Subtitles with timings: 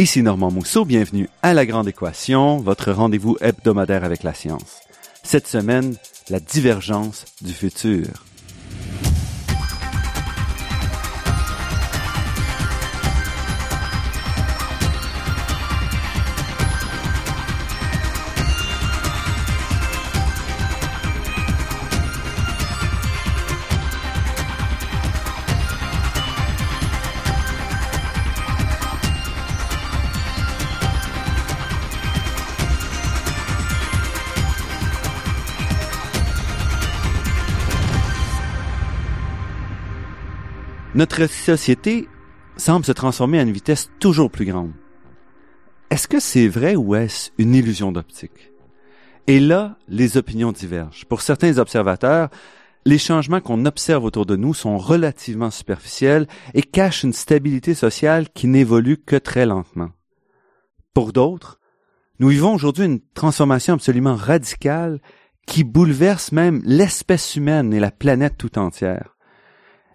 [0.00, 4.80] Ici Normand Mousseau, bienvenue à La Grande Équation, votre rendez-vous hebdomadaire avec la science.
[5.22, 5.94] Cette semaine,
[6.30, 8.06] la divergence du futur.
[41.00, 42.08] Notre société
[42.58, 44.72] semble se transformer à une vitesse toujours plus grande.
[45.88, 48.52] Est-ce que c'est vrai ou est-ce une illusion d'optique?
[49.26, 51.06] Et là, les opinions divergent.
[51.06, 52.28] Pour certains observateurs,
[52.84, 58.28] les changements qu'on observe autour de nous sont relativement superficiels et cachent une stabilité sociale
[58.28, 59.92] qui n'évolue que très lentement.
[60.92, 61.60] Pour d'autres,
[62.18, 65.00] nous vivons aujourd'hui une transformation absolument radicale
[65.46, 69.16] qui bouleverse même l'espèce humaine et la planète tout entière.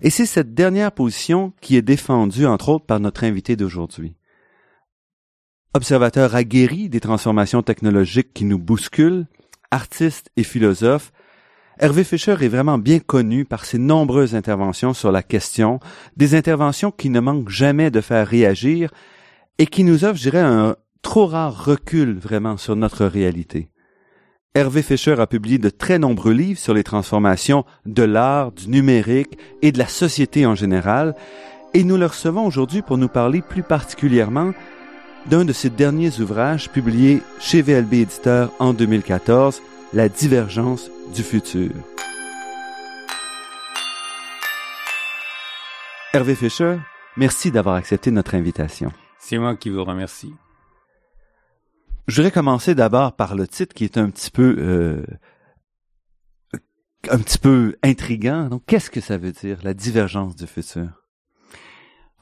[0.02, 4.16] Et c'est cette dernière position qui est défendue, entre autres, par notre invité d'aujourd'hui.
[5.74, 9.28] Observateur aguerri des transformations technologiques qui nous bousculent,
[9.72, 11.12] artiste et philosophe,
[11.78, 15.82] Hervé Fischer est vraiment bien connu par ses nombreuses interventions sur la question,
[16.16, 18.92] des interventions qui ne manquent jamais de faire réagir
[19.58, 23.70] et qui nous offrent, je un trop rare recul vraiment sur notre réalité.
[24.58, 29.38] Hervé Fischer a publié de très nombreux livres sur les transformations de l'art, du numérique
[29.62, 31.14] et de la société en général,
[31.74, 34.54] et nous le recevons aujourd'hui pour nous parler plus particulièrement
[35.26, 41.72] d'un de ses derniers ouvrages publiés chez VLB Éditeur en 2014, La divergence du futur.
[46.14, 46.78] Hervé Fischer,
[47.18, 48.94] merci d'avoir accepté notre invitation.
[49.20, 50.32] C'est moi qui vous remercie.
[52.08, 55.04] Je voudrais commencer d'abord par le titre qui est un petit peu euh,
[57.10, 58.48] un petit peu intrigant.
[58.48, 60.88] Donc, qu'est-ce que ça veut dire, la divergence du futur?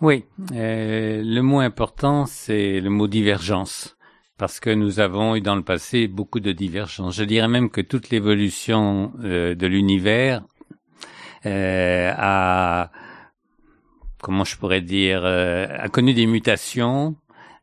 [0.02, 3.98] Oui, euh, le mot important, c'est le mot divergence,
[4.38, 7.16] parce que nous avons eu dans le passé beaucoup de divergences.
[7.16, 10.44] Je dirais même que toute l'évolution euh, de l'univers
[11.46, 12.92] euh, a,
[14.22, 17.16] comment je pourrais dire, euh, a connu des mutations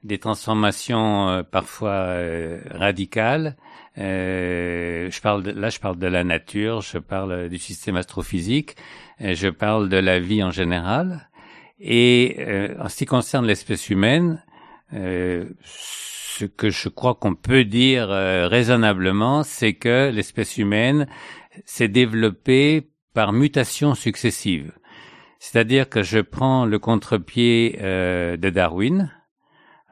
[0.02, 3.56] des transformations euh, parfois euh, radicales.
[3.98, 8.76] Euh, je parle de, là, je parle de la nature, je parle du système astrophysique,
[9.18, 11.28] je parle de la vie en général.
[11.80, 12.36] Et
[12.78, 14.42] en ce qui concerne l'espèce humaine,
[14.92, 21.06] ce que je crois qu'on peut dire raisonnablement, c'est que l'espèce humaine
[21.64, 24.72] s'est développée par mutations successives.
[25.38, 29.10] C'est-à-dire que je prends le contre-pied de Darwin,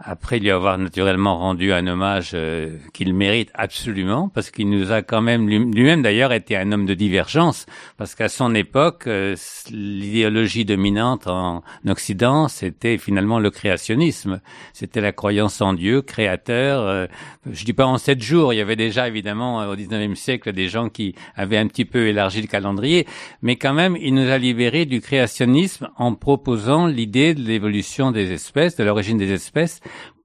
[0.01, 5.03] après lui avoir naturellement rendu un hommage euh, qu'il mérite absolument, parce qu'il nous a
[5.03, 7.67] quand même, lui-même d'ailleurs, été un homme de divergence,
[7.97, 9.35] parce qu'à son époque, euh,
[9.71, 14.41] l'idéologie dominante en Occident, c'était finalement le créationnisme.
[14.73, 16.83] C'était la croyance en Dieu, créateur.
[16.83, 17.07] Euh,
[17.51, 20.69] je dis pas en sept jours, il y avait déjà évidemment au XIXe siècle des
[20.69, 23.07] gens qui avaient un petit peu élargi le calendrier,
[23.43, 28.33] mais quand même, il nous a libérés du créationnisme en proposant l'idée de l'évolution des
[28.33, 29.81] espèces, de l'origine des espèces,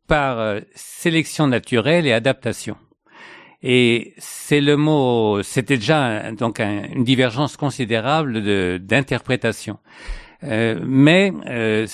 [0.07, 2.77] par euh, sélection naturelle et adaptation.
[3.63, 9.79] Et c'est le mot, c'était déjà donc une divergence considérable d'interprétation.
[10.43, 11.87] Euh, mais euh,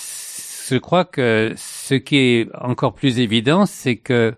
[0.68, 4.34] je crois que ce qui est encore plus évident, c'est que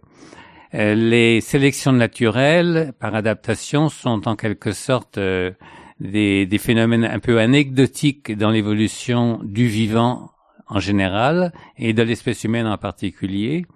[0.74, 7.38] euh, les sélections naturelles par adaptation sont en quelque sorte des, des, phénomènes un peu
[7.38, 10.30] anecdotiques dans l'évolution du vivant
[10.72, 13.66] en général et de l'espèce humaine en particulier.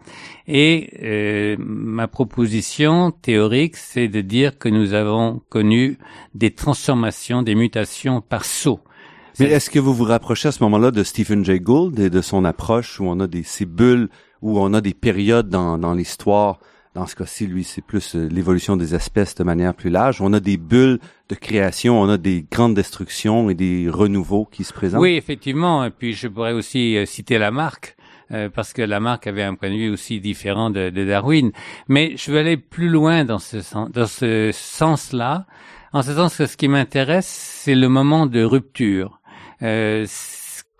[0.49, 5.99] Et euh, ma proposition théorique, c'est de dire que nous avons connu
[6.35, 8.81] des transformations, des mutations par saut.
[9.39, 12.23] Mais est-ce que vous vous rapprochez à ce moment-là de Stephen Jay Gould et de
[12.23, 14.09] son approche où on a des ces bulles,
[14.41, 16.59] où on a des périodes dans, dans l'histoire
[16.97, 20.23] dans ce cas-ci, lui, c'est plus euh, l'évolution des espèces de manière plus large.
[20.23, 20.99] On a des bulles
[21.29, 25.03] de création, on a des grandes destructions et des renouveaux qui se présentent.
[25.03, 25.85] Oui, effectivement.
[25.85, 27.97] Et puis, je pourrais aussi euh, citer Lamarck,
[28.33, 31.53] euh, parce que Lamarck avait un point de vue aussi différent de, Darwin.
[31.87, 35.45] Mais je veux aller plus loin dans ce, sens, dans ce sens-là,
[35.93, 39.21] en ce sens que ce qui m'intéresse, c'est le moment de rupture.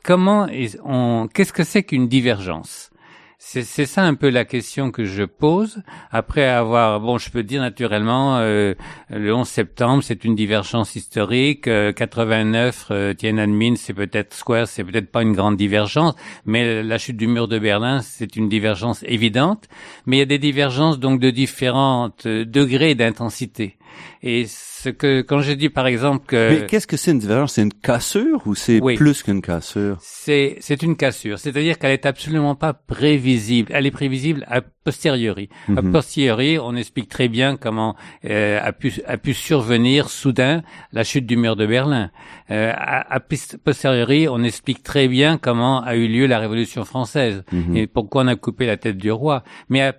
[0.03, 0.47] comment
[0.83, 2.91] on, qu'est-ce que c'est qu'une divergence?
[3.39, 5.83] C'est ça un peu la question que je pose.
[6.11, 8.75] Après avoir, bon, je peux dire naturellement, euh,
[9.11, 11.65] le 11 septembre, c'est une divergence historique.
[11.65, 16.15] 89, euh, euh, Tiananmen, c'est peut-être Square, c'est peut-être pas une grande divergence,
[16.47, 19.69] mais la chute du mur de Berlin, c'est une divergence évidente.
[20.07, 23.77] Mais il y a des divergences donc de différents degrés d'intensité.
[24.23, 26.51] Et ce que, quand je dis par exemple que...
[26.51, 27.55] Mais qu'est-ce que c'est une divergence?
[27.55, 29.99] C'est une cassure ou c'est plus qu'une cassure?
[30.01, 31.39] C'est, c'est une cassure.
[31.39, 33.71] C'est-à-dire qu'elle est absolument pas prévisible.
[33.75, 35.49] Elle est prévisible a posteriori.
[35.69, 35.93] A mhm.
[35.93, 40.63] posteriori, on explique très bien comment euh, a pu, a pu survenir soudain
[40.93, 42.11] la chute du mur de Berlin.
[42.51, 43.21] Euh, a,
[43.65, 47.77] posteriori, on explique très bien comment a eu lieu la Révolution française mhm.
[47.77, 49.43] et pourquoi on a coupé la tête du roi.
[49.69, 49.93] Mais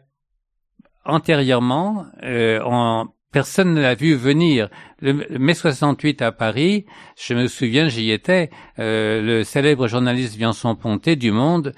[1.03, 4.69] antérieurement, euh, on, Personne ne l'a vu venir.
[5.01, 6.85] Le, mai 68 à Paris,
[7.17, 11.73] je me souviens, j'y étais, euh, le célèbre journaliste Viançon-Ponté du Monde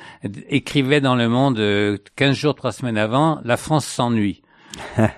[0.49, 4.43] écrivait dans Le Monde euh, 15 jours, trois semaines avant, La France s'ennuie.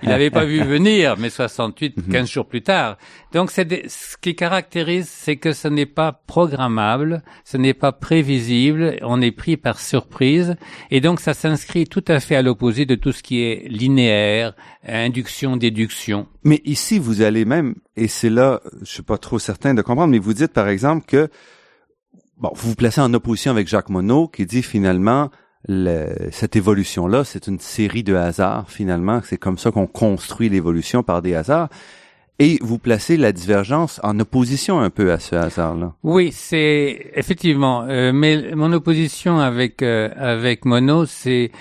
[0.02, 2.26] Il n'avait pas vu venir, mais 68, 15 mhm.
[2.26, 2.96] jours plus tard.
[3.32, 8.96] Donc, c'est ce qui caractérise, c'est que ce n'est pas programmable, ce n'est pas prévisible,
[9.02, 10.56] on est pris par surprise,
[10.90, 14.54] et donc ça s'inscrit tout à fait à l'opposé de tout ce qui est linéaire,
[14.86, 16.26] induction, déduction.
[16.44, 20.10] Mais ici, vous allez même, et c'est là, je suis pas trop certain de comprendre,
[20.12, 21.28] mais vous dites par exemple que,
[22.38, 25.30] bon, vous vous placez en opposition avec Jacques Monod, qui dit finalement,
[25.68, 29.20] cette évolution-là, c'est une série de hasards finalement.
[29.24, 31.68] C'est comme ça qu'on construit l'évolution par des hasards.
[32.38, 35.94] Et vous placez la divergence en opposition un peu à ce hasard-là.
[36.02, 37.84] Oui, c'est effectivement.
[37.84, 41.52] Euh, mais mon opposition avec euh, avec Mono, c'est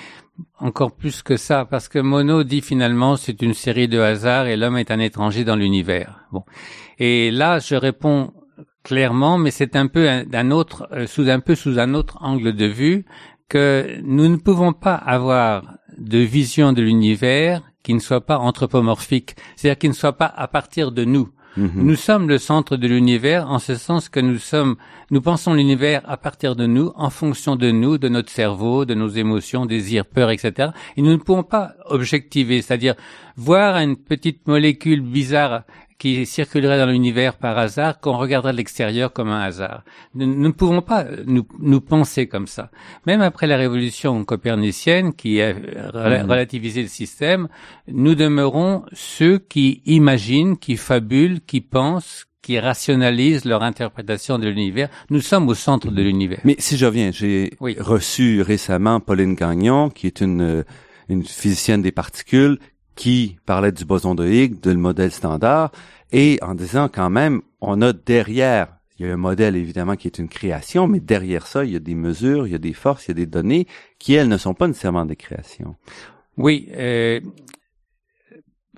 [0.59, 4.57] encore plus que ça, parce que Mono dit finalement c'est une série de hasards et
[4.57, 6.25] l'homme est un étranger dans l'univers.
[6.31, 6.43] Bon,
[6.97, 8.33] et là je réponds
[8.83, 12.53] clairement, mais c'est un peu d'un autre, euh, sous un peu sous un autre angle
[12.53, 13.05] de vue,
[13.51, 19.35] que nous ne pouvons pas avoir de vision de l'univers qui ne soit pas anthropomorphique,
[19.57, 21.27] c'est-à-dire qui ne soit pas à partir de nous.
[21.57, 21.71] Mhm.
[21.75, 24.77] Nous sommes le centre de l'univers en ce sens que nous sommes,
[25.09, 28.93] nous pensons l'univers à partir de nous, en fonction de nous, de notre cerveau, de
[28.93, 30.69] nos émotions, désirs, peurs, etc.
[30.95, 32.95] Et nous ne pouvons pas objectiver, c'est-à-dire
[33.35, 35.63] voir une petite molécule bizarre
[36.01, 39.83] qui circulerait dans l'univers par hasard qu'on regarderait de l'extérieur comme un hasard.
[40.15, 42.71] Nous, ne pouvons pas nous, nous, penser comme ça.
[43.05, 46.27] Même après la révolution copernicienne qui a mmh.
[46.27, 47.49] relativisé le système,
[47.87, 54.89] nous demeurons ceux qui imaginent, qui fabulent, qui pensent, qui rationalisent leur interprétation de l'univers.
[55.11, 56.39] Nous sommes au centre de l'univers.
[56.45, 60.65] Mais si je reviens, j'ai reçu récemment Pauline Gagnon, qui est une,
[61.09, 62.57] une physicienne des particules,
[62.95, 65.71] qui parlait du boson de Higgs, du modèle standard,
[66.11, 68.67] et en disant quand même, on a derrière,
[68.99, 71.75] il y a un modèle évidemment qui est une création, mais derrière ça, il y
[71.75, 73.67] a des mesures, il y a des forces, il y a des données
[73.99, 75.75] qui, elles, ne sont pas nécessairement des créations.
[76.37, 77.19] Oui, euh,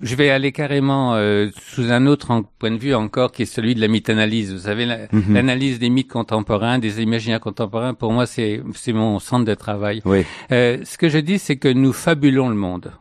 [0.02, 3.74] je vais aller carrément euh, sous un autre point de vue encore, qui est celui
[3.74, 4.52] de la mythanalyse.
[4.52, 5.34] Vous savez, mhm.
[5.34, 10.02] l'analyse des mythes contemporains, des imaginaires contemporains, pour moi, c'est mon centre de travail.
[10.04, 10.24] Oui.
[10.52, 12.92] Euh, ce que je dis, c'est que nous fabulons le monde.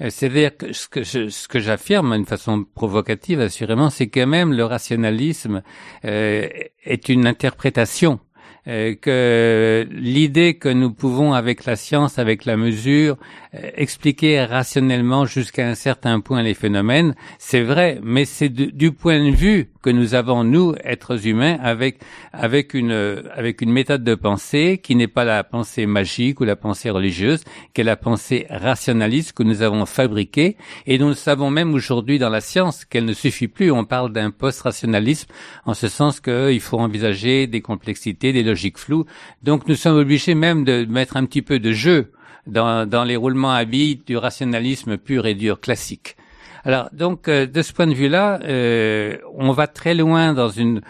[0.00, 4.52] Euh, c'est-à-dire que ce que, ce que j'affirme d'une façon provocative, assurément, c'est que même
[4.52, 5.62] le rationalisme
[6.04, 6.48] euh,
[6.84, 8.20] est une interprétation
[8.68, 13.16] euh, que l'idée que nous pouvons avec la science, avec la mesure,
[13.52, 19.30] expliquer rationnellement jusqu'à un certain point les phénomènes, c'est vrai, mais c'est du point de
[19.30, 21.98] vue que nous avons nous, êtres humains, avec
[22.32, 26.56] avec une avec une méthode de pensée qui n'est pas la pensée magique ou la
[26.56, 27.44] pensée religieuse,
[27.74, 30.56] qui est la pensée rationaliste que nous avons fabriquée
[30.86, 33.70] et nous savons même aujourd'hui dans la science qu'elle ne suffit plus.
[33.70, 35.28] On parle d'un post-rationalisme
[35.66, 39.04] en ce sens qu'il faut envisager des complexités, des logique floue.
[39.42, 42.12] Donc nous sommes obligés même de mettre un petit peu de jeu
[42.46, 46.16] dans, dans les roulements à du rationalisme pur et dur classique.
[46.64, 50.80] Alors donc euh, de ce point de vue-là, euh, on va très loin dans une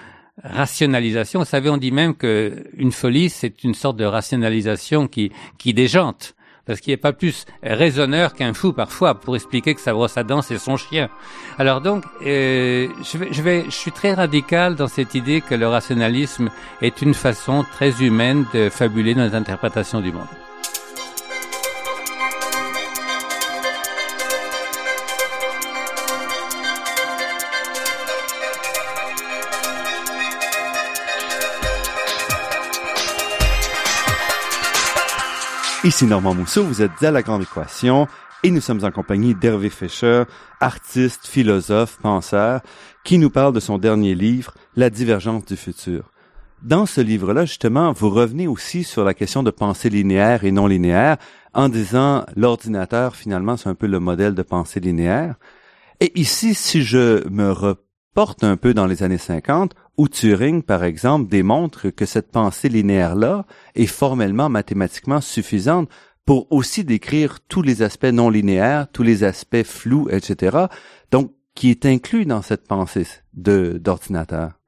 [0.43, 1.41] rationalisation.
[1.41, 5.73] Vous savez, on dit même que une folie, c'est une sorte de rationalisation qui qui
[5.73, 10.17] déjante parce qu'il a pas plus raisonneur qu'un fou parfois pour expliquer que sa brosse
[10.17, 11.09] à dents c'est son chien.
[11.59, 15.55] Alors donc, euh, je, vais, je, vais, je suis très radical dans cette idée que
[15.55, 20.29] le rationalisme est une façon très humaine de fabuler les interprétations du monde.
[35.85, 38.07] Ici Normand Mousseau, vous êtes à La Grande Équation
[38.45, 40.23] et nous sommes en compagnie d'Hervé Fischer,
[40.61, 42.61] artiste, philosophe, penseur,
[43.03, 46.13] qui nous parle de son dernier livre, La divergence du futur.
[46.63, 50.69] dans ce livre-là, justement, vous revenez aussi sur la question de pensée linéaire et non
[50.69, 51.17] linéaire
[51.53, 55.35] en disant l'ordinateur, finalement, c'est un peu le modèle de pensée linéaire.
[55.99, 60.83] Et ici, si je me reporte un peu dans les années 50, où Turing, par
[60.83, 65.89] exemple, démontre que cette pensée linéaire-là est formellement mathématiquement suffisante
[66.27, 70.67] pour aussi décrire tous les aspects non linéaires, tous les aspects flous, etc.
[71.13, 74.59] Donc, qui est inclus dans cette pensée d'ordinateur.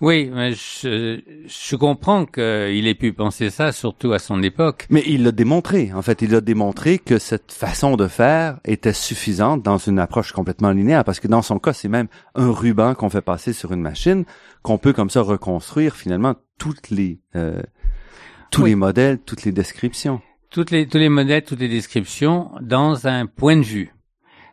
[0.00, 4.86] Oui, mais je, je comprends qu'il ait pu penser ça, surtout à son époque.
[4.88, 5.92] Mais il l'a démontré.
[5.92, 10.32] En fait, il a démontré que cette façon de faire était suffisante dans une approche
[10.32, 13.72] complètement linéaire, parce que dans son cas, c'est même un ruban qu'on fait passer sur
[13.72, 14.24] une machine,
[14.62, 17.60] qu'on peut comme ça reconstruire finalement toutes les euh,
[18.50, 20.22] tous les modèles, toutes les descriptions.
[20.50, 23.92] Toutes les tous les modèles, toutes les descriptions dans un point de vue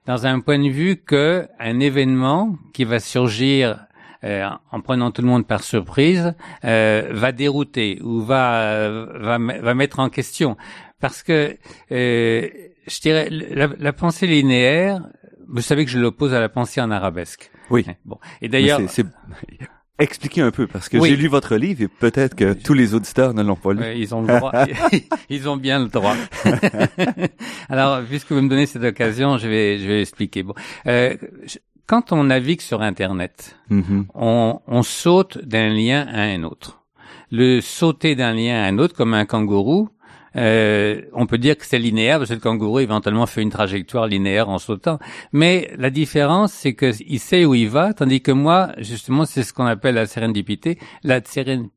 [0.07, 3.86] dans un point de vue que un événement qui va surgir
[4.23, 6.33] euh, en prenant tout le monde par surprise
[6.63, 10.57] euh, va dérouter ou va, va va mettre en question
[10.99, 11.57] parce que
[11.91, 12.49] euh,
[12.87, 15.01] je dirais la, la, pensée linéaire
[15.47, 18.81] vous savez que je l'oppose à la pensée en arabesque oui bon et d'ailleurs
[19.99, 23.33] Expliquez un peu, parce que j'ai lu votre livre et peut-être que tous les auditeurs
[23.33, 23.81] ne l'ont pas lu.
[23.95, 24.51] ils ont le droit.
[25.29, 26.15] ils ont bien le droit.
[27.69, 30.43] Alors, puisque vous me donnez cette occasion, je vais, je vais expliquer.
[30.43, 30.53] Bon,
[30.85, 31.15] euh,
[31.87, 34.05] quand on navigue sur Internet, mm-hmm.
[34.13, 36.81] on, on saute d'un lien à un autre.
[37.31, 39.89] Le sauter d'un lien à un autre, comme un kangourou,
[40.35, 44.07] euh, on peut dire que c'est linéaire parce que le kangourou éventuellement fait une trajectoire
[44.07, 44.99] linéaire en sautant.
[45.31, 49.53] Mais la différence, c'est qu'il sait où il va, tandis que moi, justement, c'est ce
[49.53, 50.77] qu'on appelle la sérendipité.
[51.03, 51.73] La sérendipité,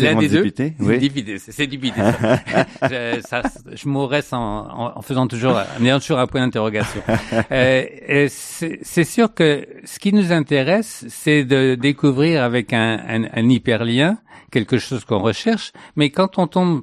[0.00, 0.50] l'un des deux.
[1.38, 2.00] C'est dipité.
[2.82, 3.42] je, ça,
[3.72, 7.02] je mourrais en, en, faisant toujours, en ayant toujours un point d'interrogation.
[7.50, 13.48] Euh, c'est sûr que ce qui nous intéresse, c'est de découvrir avec un, un, un
[13.48, 14.18] hyperlien
[14.50, 16.82] quelque chose qu'on recherche, mais quand on tombe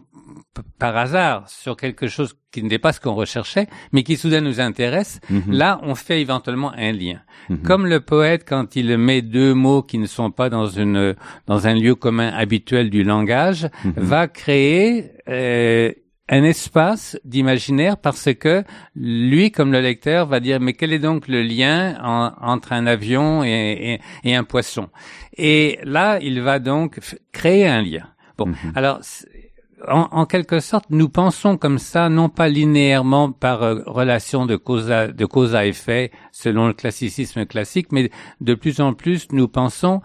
[0.80, 4.60] par hasard sur quelque chose qui n'est pas ce qu'on recherchait, mais qui soudain nous
[4.60, 5.44] intéresse, mhm.
[5.48, 7.22] là, on fait éventuellement un lien.
[7.50, 7.62] Mhm.
[7.64, 11.16] Comme le poète, quand il met deux mots qui ne sont pas dans une
[11.48, 13.94] dans un lieu commun habituel du langage, mhm.
[13.98, 15.92] va créer euh,
[16.32, 18.64] un espace d'imaginaire parce que
[18.96, 21.98] lui, comme le lecteur, va dire mais quel est donc le lien
[22.42, 24.90] entre un avion et, et, un poisson?
[25.38, 27.00] Et là, il va donc
[27.32, 28.08] créer un lien.
[28.38, 29.02] Bon, alors
[29.88, 34.92] en, quelque sorte, nous pensons comme ça, non pas linéairement par euh, relation de cause,
[34.92, 38.12] à, cause à effet, selon le classicisme classique, mais
[38.42, 40.02] de plus en plus, nous pensons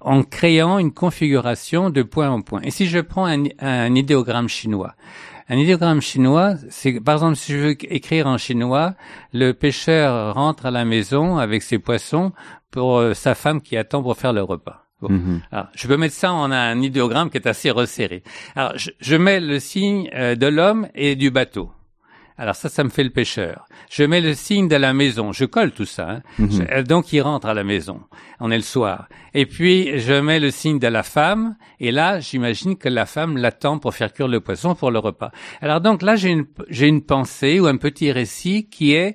[0.00, 2.60] en créant une configuration de point en point.
[2.62, 4.94] Et si je prends un, un idéogramme chinois,
[5.48, 8.94] un idéogramme chinois, c'est par exemple si je veux écrire en chinois,
[9.32, 12.32] le pêcheur rentre à la maison avec ses poissons
[12.70, 14.83] pour euh, sa femme qui attend pour faire le repas.
[15.10, 15.42] Mhm.
[15.52, 18.22] Alors, je peux mettre ça en un idéogramme qui est assez resserré.
[18.54, 21.70] Alors, je, mets le signe euh, de l'homme et du bateau.
[22.36, 23.66] Alors ça, ça me fait le pêcheur.
[23.90, 25.30] Je mets le signe de la maison.
[25.30, 26.10] Je colle tout ça.
[26.10, 26.22] Hein.
[26.38, 26.66] Mhm.
[26.70, 28.00] Euh, donc il rentre à la maison.
[28.40, 29.08] On est le soir.
[29.34, 31.56] Et puis je mets le signe de la femme.
[31.78, 35.30] Et là, j'imagine que la femme l'attend pour faire cuire le poisson pour le repas.
[35.60, 39.14] Alors donc là, j'ai une, j'ai une pensée ou un petit récit qui est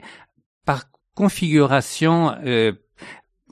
[0.65, 2.71] par configuration euh,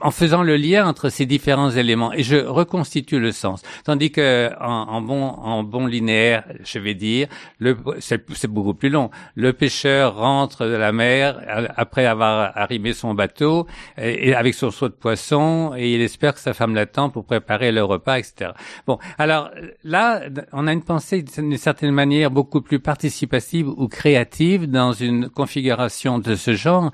[0.01, 3.61] en faisant le lien entre ces différents éléments et je reconstitue le sens.
[3.83, 7.27] Tandis que en, bon en bon linéaire, je vais dire,
[7.99, 9.09] c'est beaucoup plus long.
[9.35, 11.41] Le pêcheur rentre de la mer
[11.75, 13.65] après avoir arrimé son bateau
[13.97, 17.71] et, avec son seau de poisson et il espère que sa femme l'attend pour préparer
[17.71, 18.51] le repas, etc.
[18.85, 19.49] Bon, alors
[19.83, 20.21] là,
[20.53, 26.19] on a une pensée d'une certaine manière beaucoup plus participative ou créative dans une configuration
[26.19, 26.91] de ce genre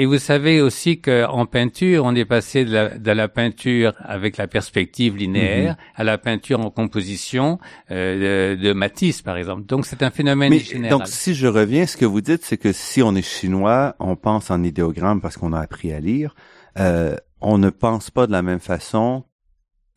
[0.00, 4.36] et vous savez aussi qu'en peinture, on est passé de la, de la, peinture avec
[4.36, 5.76] la perspective linéaire mhm.
[5.96, 7.58] à la peinture en composition
[7.90, 9.64] euh, de, de, Matisse, par exemple.
[9.66, 10.98] Donc c'est un phénomène Mais, général.
[10.98, 14.14] Donc si je reviens, ce que vous dites, c'est que si on est chinois, on
[14.14, 16.36] pense en idéogramme parce qu'on a appris à lire.
[16.78, 19.24] Euh, on ne pense pas de la même façon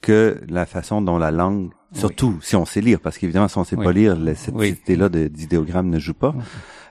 [0.02, 3.64] que la façon dont la langue, surtout si on sait lire, parce qu'évidemment si on
[3.64, 6.34] sait pas lire, cette idée-là d'idéogramme ne joue pas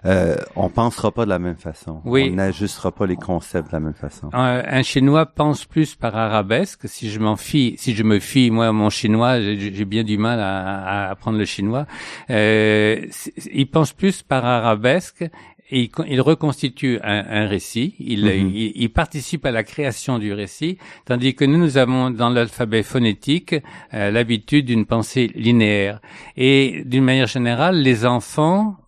[0.06, 2.00] euh, on pensera pas de la même façon.
[2.04, 2.30] Oui.
[2.32, 4.30] On n'ajustera pas les concepts de la même façon.
[4.32, 6.88] Un, chinois pense plus par arabesque.
[6.88, 10.40] Si je m'en fie, si je me fie, moi, mon chinois, j'ai bien du mal
[10.40, 11.86] à, à apprendre le chinois.
[12.30, 13.06] Euh,
[13.52, 15.24] il pense plus par arabesque
[15.70, 18.50] et il, reconstitue un, un récit, il, mm-hmm.
[18.54, 22.82] il, il, participe à la création du récit, tandis que nous, nous avons dans l'alphabet
[22.82, 23.54] phonétique
[23.94, 26.00] euh, l'habitude d'une pensée linéaire.
[26.36, 28.79] Et d'une manière générale, les enfants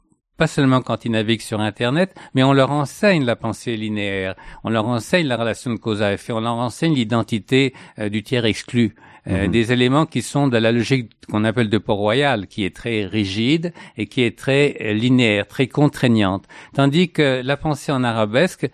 [0.42, 4.34] pas seulement quand ils naviguent sur Internet, mais on leur enseigne la pensée linéaire,
[4.64, 8.24] on leur enseigne la relation de cause à effet, on leur enseigne l'identité euh, du
[8.24, 8.96] tiers exclu.
[9.28, 9.52] euh, mhm.
[9.52, 13.72] des éléments qui sont de la logique qu'on appelle de Port-Royal, qui est très rigide
[13.96, 16.46] et qui est très euh, linéaire, très contraignante.
[16.74, 18.68] Tandis que la pensée en arabesque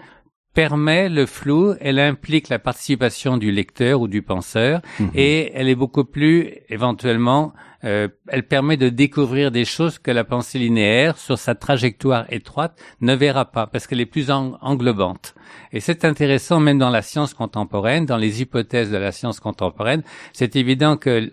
[0.54, 5.10] permet le flou, elle implique la participation du lecteur ou du penseur, mhm.
[5.14, 7.52] et elle est beaucoup plus éventuellement,
[7.84, 12.78] euh, elle permet de découvrir des choses que la pensée linéaire, sur sa trajectoire étroite,
[13.00, 15.34] ne verra pas, parce qu'elle est plus englobante.
[15.72, 20.02] Et c'est intéressant même dans la science contemporaine, dans les hypothèses de la science contemporaine,
[20.32, 21.30] c'est évident que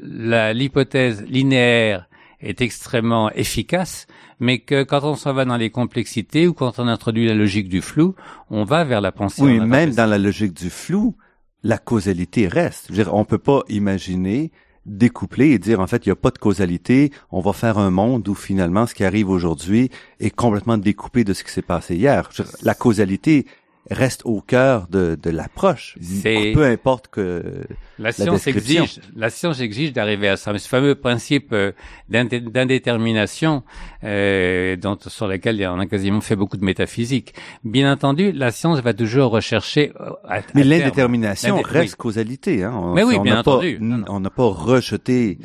[0.53, 2.07] l'hypothèse linéaire
[2.41, 4.05] est extrêmement efficace,
[4.39, 7.69] mais que quand on s'en va dans les complexités ou quand on introduit la logique
[7.69, 8.13] du flou,
[8.51, 9.41] on va vers la pensée.
[9.41, 11.15] Oui, même dans la logique du flou,
[11.63, 12.87] la causalité reste.
[12.89, 14.51] Je veux dire, on peut pas imaginer
[14.85, 17.91] découpler et dire en fait il n'y a pas de causalité, on va faire un
[17.91, 19.89] monde où finalement ce qui arrive aujourd'hui
[20.19, 22.29] est complètement découpé de ce qui s'est passé hier.
[22.61, 23.45] la causalité
[23.91, 25.97] reste au cœur de, de l'approche.
[26.23, 27.63] Peu importe que
[27.99, 30.51] la, science exige, la science exige d'arriver à ça.
[30.51, 31.71] Mais ce fameux principe euh,
[32.09, 33.63] d'indétermination,
[34.03, 37.33] euh, dont sur lequel on a quasiment fait beaucoup de métaphysique.
[37.63, 39.93] Bien entendu, la science va toujours rechercher.
[39.99, 42.63] Euh, Mais l'indétermination reste causalité.
[42.63, 42.73] Hein.
[42.75, 43.79] On, Mais oui, bien entendu.
[44.07, 45.37] on n'a pas rejeté.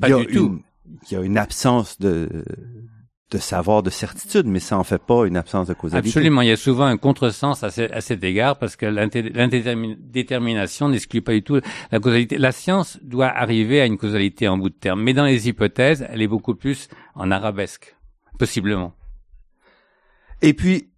[0.00, 0.62] Pas, du tout.
[1.10, 2.44] il y a une absence de
[3.32, 6.10] de savoir de certitude, mais ça en fait pas une absence de causalité.
[6.10, 11.22] Absolument, il y a souvent un contresens à, à cet égard parce que l'indétermination n'exclut
[11.22, 11.58] pas du tout
[11.90, 12.36] la causalité.
[12.36, 16.06] La science doit arriver à une causalité en bout de terme, mais dans les hypothèses,
[16.10, 17.96] elle est beaucoup plus en arabesque,
[18.38, 18.92] possiblement.
[20.42, 20.90] Et puis,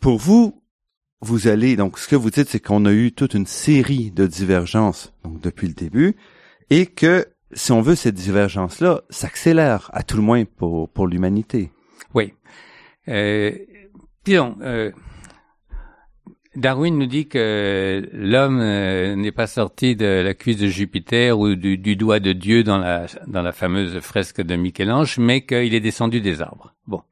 [0.00, 0.62] pour vous,
[1.20, 4.26] vous allez, donc ce que vous dites, c'est qu'on a eu toute une série de
[4.26, 6.16] divergences donc depuis le début,
[6.70, 11.70] et que si on veut cette divergence-là s'accélère, à tout le moins pour, pour l'humanité.
[12.12, 12.32] Oui.
[13.08, 13.52] Euh,
[14.24, 14.90] disons, euh,
[16.56, 21.54] Darwin nous dit que l'homme euh, n'est pas sorti de la cuisse de Jupiter ou
[21.54, 26.42] du, doigt de Dieu dans la, fameuse fresque de Michel-Ange, mais qu'il est descendu des
[26.42, 26.72] arbres.
[26.86, 27.02] Bon.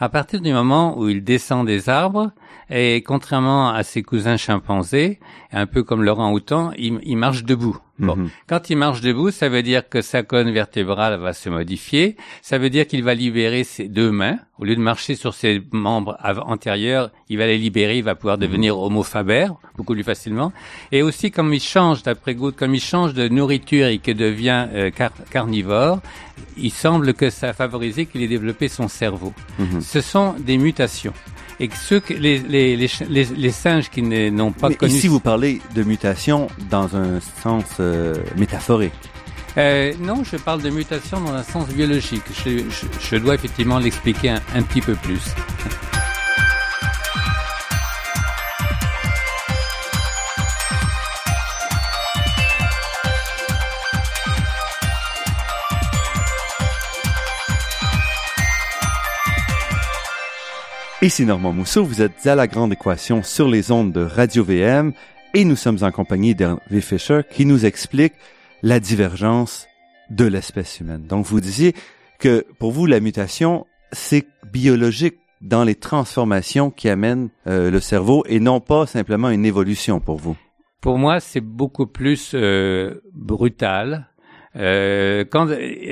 [0.00, 2.32] À partir du moment où il descend des arbres,
[2.70, 5.20] et contrairement à ses cousins chimpanzés,
[5.52, 7.78] un peu comme Laurent Houtan, il marche debout.
[8.00, 8.16] Bon.
[8.16, 8.30] Mhm.
[8.48, 12.16] Quand il marche debout, ça veut dire que sa colonne vertébrale va se modifier.
[12.42, 14.38] Ça veut dire qu'il va libérer ses deux mains.
[14.58, 18.36] Au lieu de marcher sur ses membres antérieurs, il va les libérer, il va pouvoir
[18.36, 18.42] mhm.
[18.42, 20.52] devenir homo faber beaucoup plus facilement.
[20.92, 24.66] Et aussi, comme il change, d'après Good, comme il change de nourriture et qu'il devient
[24.72, 24.90] euh,
[25.30, 26.00] carnivore,
[26.56, 29.32] il semble que ça a favorisé qu'il ait développé son cerveau.
[29.58, 29.80] Mhm.
[29.80, 31.14] Ce sont des mutations
[31.60, 32.88] et que ceux que les, les, les,
[33.24, 34.94] les singes qui n'ont pas Mais connu...
[34.94, 38.92] Ici, vous parlez de mutation dans un sens euh, métaphorique.
[39.58, 42.22] Euh, non, je parle de mutation dans un sens biologique.
[42.44, 45.20] Je, je, je dois effectivement l'expliquer un, un petit peu plus.
[61.02, 64.92] Ici Normand Mousseau, vous êtes à la grande équation sur les ondes de Radio VM
[65.32, 68.12] et nous sommes en compagnie d'Hervé Fischer qui nous explique
[68.62, 69.66] la divergence
[70.10, 71.06] de l'espèce humaine.
[71.06, 71.74] Donc vous disiez
[72.18, 78.22] que pour vous la mutation c'est biologique dans les transformations qui amènent euh, le cerveau
[78.28, 80.36] et non pas simplement une évolution pour vous.
[80.82, 84.09] Pour moi, c'est beaucoup plus euh, brutal,
[84.56, 85.46] euh, quand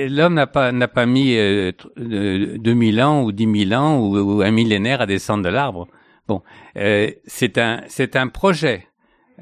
[0.09, 4.51] l'homme n'a pas n'a pas mis euh, 2000 ans ou 10 000 ans ou, un
[4.51, 5.87] millénaire à descendre de l'arbre.
[6.27, 6.43] Bon,
[6.77, 8.87] euh, c'est un c'est un projet.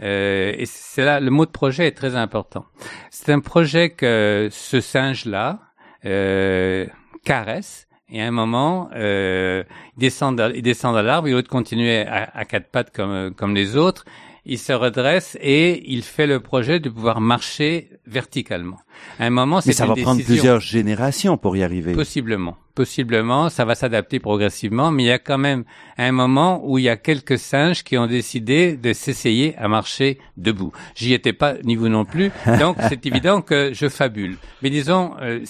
[0.03, 2.65] Euh, et c'est là le mot de projet est très important.
[3.09, 5.59] C'est un projet que ce singe là
[6.05, 6.85] euh,
[7.23, 9.65] caresse et à un moment il
[9.97, 13.75] descend il descend de l'arbre, il veut continuer à, à quatre pattes comme comme les
[13.75, 14.05] autres
[14.47, 18.79] il se redresse et il fait le projet de pouvoir marcher verticalement.
[19.19, 21.93] À un moment, c'est Mais ça va prendre plusieurs générations pour y arriver.
[21.93, 25.63] Possiblement possiblement, ça va s'adapter progressivement, mais il y a quand même
[25.97, 30.19] un moment où il y a quelques singes qui ont décidé de s'essayer à marcher
[30.37, 30.71] debout.
[30.93, 34.37] J'y étais pas, ni vous non plus, donc c'est évident que je fabule.
[34.61, 35.43] Mais disons, euh,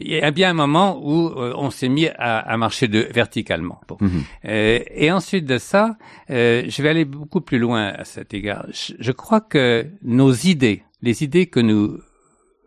[0.00, 3.06] il y a bien un moment où euh, on s'est mis à, à, marcher de,
[3.12, 3.78] verticalement.
[3.86, 3.98] Bon.
[4.00, 4.22] Mhm.
[4.46, 5.96] euh, et ensuite de ça,
[6.30, 8.64] je vais aller beaucoup plus loin à cet égard.
[8.72, 11.98] Je, je crois que nos idées, les idées que nous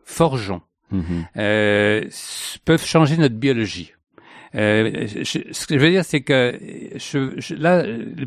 [0.04, 1.26] forgeons, Mhm.
[1.38, 2.04] euh,
[2.64, 3.94] peuvent changer notre biologie.
[4.56, 6.58] Euh, ce que je veux dire, c'est que
[6.96, 7.84] je, là,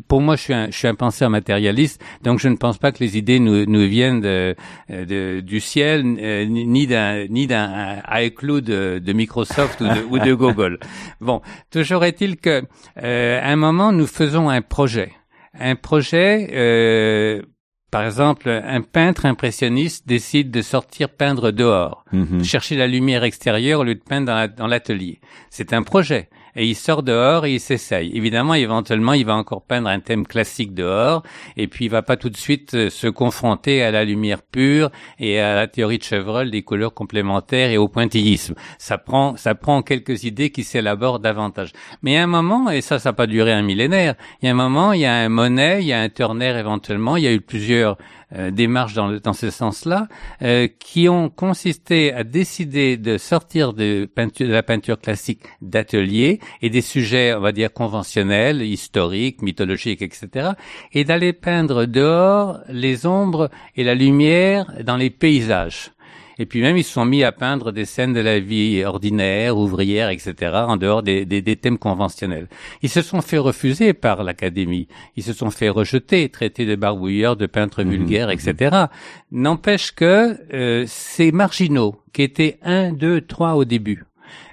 [0.07, 2.91] pour moi, je suis, un, je suis un penseur matérialiste, donc je ne pense pas
[2.91, 4.55] que les idées nous, nous viennent de,
[4.89, 10.19] de, du ciel, euh, ni d'un ni d'un iCloud de, de Microsoft ou, de, ou
[10.19, 10.79] de, Google.
[11.21, 12.63] Bon, toujours est-il que
[13.03, 15.11] euh, à un moment, nous faisons un projet,
[15.53, 17.43] un projet
[17.91, 22.43] par exemple, un peintre impressionniste décide de sortir peindre dehors, Mhm.
[22.43, 25.19] chercher la lumière extérieure au lieu de peindre dans la- dans l'atelier.
[25.49, 26.29] C'est un projet.
[26.59, 28.11] Et il sort dehors et il s'essaye.
[28.13, 31.23] Évidemment, éventuellement, il va encore peindre un thème classique dehors,
[31.55, 34.91] et puis il va pas tout de suite euh, se confronter à la lumière pure
[35.19, 38.55] et à la théorie de Chevreul des couleurs complémentaires et au pointillisme.
[38.77, 41.71] Ça prend, ça prend quelques idées qui s'élaborent davantage.
[42.01, 44.51] Mais a un moment, et ça, ça n'a pas duré un millénaire, il y a
[44.51, 47.27] un moment, il y a un Monet, il y a un Turner éventuellement, il y
[47.27, 47.95] a eu plusieurs
[48.33, 50.07] euh, démarches dans, dans ce sens-là,
[50.41, 56.39] euh, qui ont consisté à décider de sortir de, peinture, de la peinture classique d'atelier
[56.61, 60.49] et des sujets, on va dire, conventionnels, historiques, mythologiques, etc.,
[60.93, 65.91] et d'aller peindre dehors les ombres et la lumière dans les paysages.
[66.39, 69.57] Et puis même, ils se sont mis à peindre des scènes de la vie ordinaire,
[69.57, 72.47] ouvrière, etc., en dehors des, des, des thèmes conventionnels.
[72.81, 74.87] Ils se sont fait refuser par l'Académie.
[75.17, 78.85] Ils se sont fait rejeter, traités de barbouilleurs, de peintres Mhm, vulgaires, etc.
[79.31, 84.05] N'empêche que euh, ces marginaux, qui étaient un, deux, trois au début,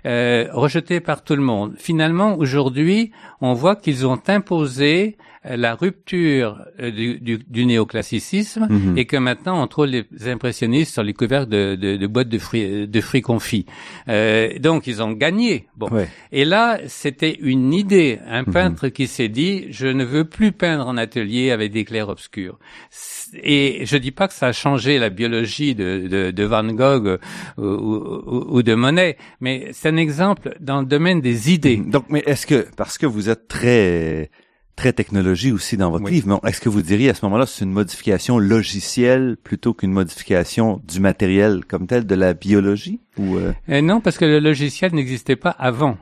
[0.07, 1.75] euh, rejetés par tout le monde.
[1.79, 5.17] Finalement, aujourd'hui, on voit qu'ils ont imposé
[5.55, 8.99] la rupture euh, du, du, du néoclassicisme Mhm.
[8.99, 12.39] et que maintenant on trouve les impressionnistes sur les couvercles de, de, de boîtes de
[12.39, 13.67] fruits, de fruits confits.
[14.09, 15.67] Euh, donc ils ont gagné.
[15.77, 15.89] Bon.
[15.91, 16.09] Ouais.
[16.33, 18.53] Et là, c'était une idée, un Mhm.
[18.53, 22.59] peintre qui s'est dit je ne veux plus peindre en atelier avec des clairs-obscurs.
[23.43, 27.07] Et je dis pas que ça a changé la biologie de, de, de Van Gogh
[27.07, 27.19] euh,
[27.59, 31.77] ou, ou- ou de Monet, mais c'est un exemple dans le domaine des idées.
[31.77, 34.31] Donc, mais est-ce que, parce que vous êtes très,
[34.77, 36.13] très technologie aussi dans votre Oui.
[36.13, 39.93] livre, mais est-ce que vous diriez à ce moment-là, c'est une modification logicielle plutôt qu'une
[39.93, 43.01] modification du matériel comme tel, de la biologie?
[43.19, 45.97] Ou, euh, Euh, non, parce que le logiciel n'existait pas avant.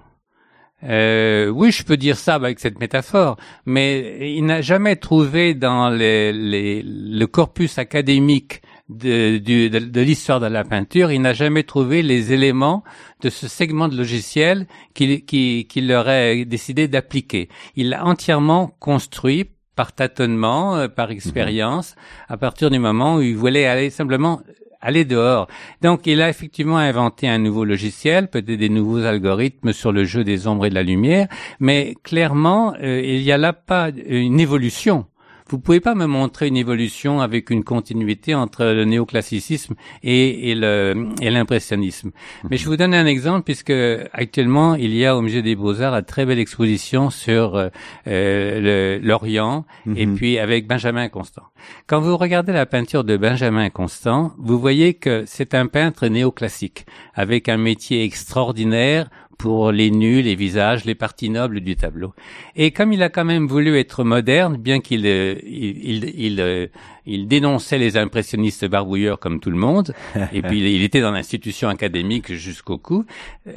[0.82, 5.88] Euh, oui, je peux dire ça avec cette métaphore, mais il n'a jamais trouvé dans
[5.88, 11.32] les, les- le corpus académique de, du- de, de l'histoire de la peinture, il n'a
[11.32, 12.84] jamais trouvé les éléments
[13.22, 17.48] de ce segment de logiciel qu'il qui, qu'il aurait décidé d'appliquer.
[17.76, 21.96] Il l'a entièrement construit par tâtonnement, euh, par expérience,
[22.28, 24.40] à partir du moment où il voulait aller simplement
[24.80, 25.48] aller dehors.
[25.80, 30.24] Donc, il a effectivement inventé un nouveau logiciel, peut-être des nouveaux algorithmes sur le jeu
[30.24, 31.26] des ombres et de la lumière,
[31.58, 35.06] mais clairement, euh, il n'y a là pas une évolution.
[35.54, 40.56] Vous pouvez pas me montrer une évolution avec une continuité entre le néoclassicisme et, et
[40.56, 42.10] le et l'impressionnisme?
[42.50, 43.72] Mais je vous donne un exemple puisque
[44.12, 47.68] actuellement il y a au musée des Beaux-Arts une très belle exposition sur euh,
[48.08, 49.64] euh, l'Orient
[49.94, 50.16] et Mhm.
[50.16, 51.44] puis avec Benjamin Constant.
[51.86, 56.84] Quand vous regardez la peinture de Benjamin Constant, vous voyez que c'est un peintre néoclassique
[57.14, 62.14] avec un métier extraordinaire pour les nus, les visages, les parties nobles du tableau.
[62.56, 66.40] Et comme il a quand même voulu être moderne, bien qu'il euh, il, il, il,
[66.40, 66.66] euh,
[67.06, 69.94] il dénonçait les impressionnistes barbouilleurs comme tout le monde,
[70.32, 73.04] et puis il, il était dans l'institution académique jusqu'au cou,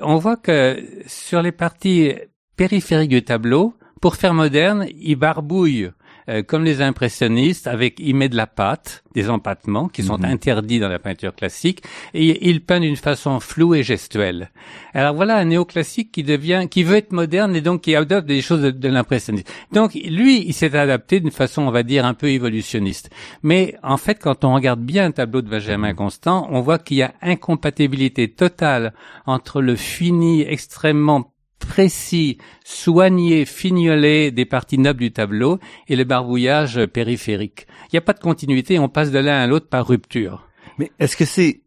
[0.02, 2.14] on voit que sur les parties
[2.56, 5.90] périphériques du tableau, pour faire moderne, il barbouille
[6.30, 10.26] euh, comme les impressionnistes, avec il met de la pâte, des empattements qui sont Mhm.
[10.26, 11.82] interdits dans la peinture classique,
[12.14, 14.52] et il peint d'une façon floue et gestuelle.
[14.94, 18.42] Alors voilà un néoclassique qui devient, qui veut être moderne et donc qui adopte des
[18.42, 19.48] choses de, de l'impressionnisme.
[19.72, 23.10] Donc lui, il s'est adapté d'une façon, on va dire, un peu évolutionniste.
[23.42, 26.98] Mais en fait, quand on regarde bien un tableau de Benjamin Constant, on voit qu'il
[26.98, 28.94] y a incompatibilité totale
[29.26, 36.86] entre le fini extrêmement précis, soigné, fignolé des parties nobles du tableau et le barbouillage
[36.88, 37.68] périphérique.
[37.86, 40.48] Il n'y a pas de continuité, on passe de l'un à l'autre par rupture.
[40.78, 41.62] mais est-ce que c'est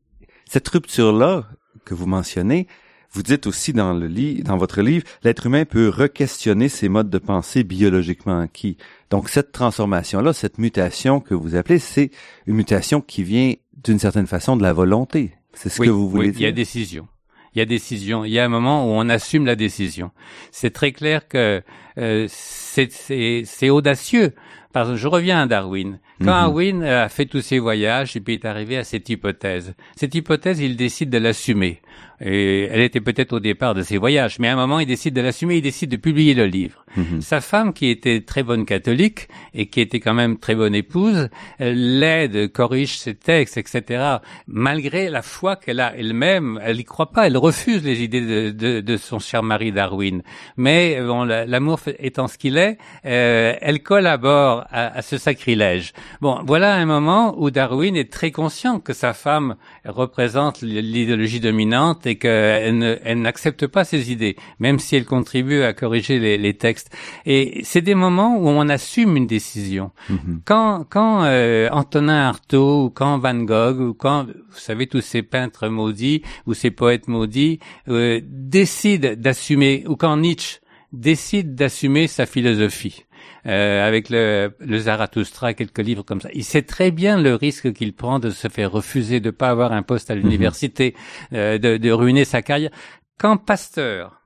[0.47, 1.47] cette rupture-là
[1.85, 2.67] que vous mentionnez?
[3.13, 7.11] Vous dites aussi dans le lit, dans votre livre, l'être humain peut re-questionner ses modes
[7.11, 8.77] de pensée biologiquement acquis.
[9.11, 12.11] Donc cette transformation-là, cette mutation que vous appelez, c'est
[12.47, 15.33] une mutation qui vient d'une certaine façon de la volonté.
[15.55, 16.55] C'est ce Oui, que vous voulez oui, Il y a dire?
[16.55, 17.09] décision.
[17.55, 18.25] Il y a décision.
[18.25, 20.11] Il y a un moment où on assume la décision.
[20.53, 21.63] C'est très clair que
[21.99, 24.35] euh, c'est- audacieux.
[24.73, 25.99] Parce que je reviens à Darwin.
[26.23, 26.41] Quand Mhm.
[26.43, 30.61] Darwin a fait tous ses voyages et puis est arrivé à cette hypothèse, cette hypothèse,
[30.61, 31.81] il décide de l'assumer.
[32.23, 35.15] Et elle était peut-être au départ de ses voyages, mais à un moment, il décide
[35.15, 36.85] de l'assumer, il décide de publier le livre.
[36.97, 37.23] Mhm.
[37.23, 41.31] Sa femme, qui était très bonne catholique et qui était quand même très bonne épouse,
[41.59, 44.17] l'aide, corrige ses textes, etc.
[44.47, 48.51] Malgré la foi qu'elle a elle-même, elle y croit pas, elle refuse les idées de,
[48.51, 50.23] de- de son cher mari Darwin.
[50.59, 55.93] Mais bon, la- l'amour étant ce qu'il est, euh, elle collabore à, à ce sacrilège.
[56.21, 62.01] Bon, voilà un moment où Darwin est très conscient que sa femme représente l'idéologie dominante
[62.11, 66.91] c'est qu'elle n'accepte pas ces idées, même si elle contribue à corriger les, les textes.
[67.27, 69.93] Et c'est des moments où on assume une décision.
[70.11, 70.41] Mm-hmm.
[70.45, 75.23] Quand, quand euh, Antonin Artaud, ou quand Van Gogh, ou quand, vous savez, tous ces
[75.23, 80.61] peintres maudits, ou ces poètes maudits, euh, décident d'assumer, ou quand Nietzsche
[80.93, 83.05] décide d'assumer sa philosophie.
[83.47, 86.29] Euh, avec le, le Zarathustra, quelques livres comme ça.
[86.35, 89.73] Il sait très bien le risque qu'il prend de se faire refuser, de pas avoir
[89.73, 90.23] un poste à mhm.
[90.23, 90.95] l'université,
[91.33, 92.71] euh, de, de, ruiner sa carrière.
[93.19, 94.21] Quand Pasteur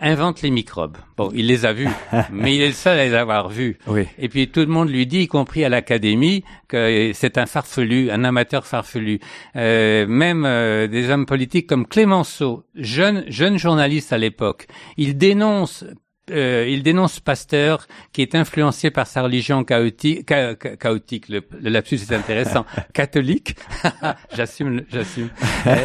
[0.00, 1.88] invente les microbes, bon, il les a vus,
[2.32, 3.78] mais il est le seul à les avoir vus.
[3.86, 4.08] Oui.
[4.18, 8.10] Et puis tout le monde lui dit, y compris à l'académie, que c'est un farfelu,
[8.10, 9.20] un amateur farfelu.
[9.54, 15.84] Euh, même euh, des hommes politiques comme Clémenceau, jeune jeune journaliste à l'époque, il dénonce
[16.30, 21.28] euh, il dénonce Pasteur, qui est influencé par sa religion chaotique, chaotique.
[21.28, 23.56] Le, lapsus est intéressant, catholique?
[24.34, 25.28] j'assume, j'assume.
[25.66, 25.76] Euh,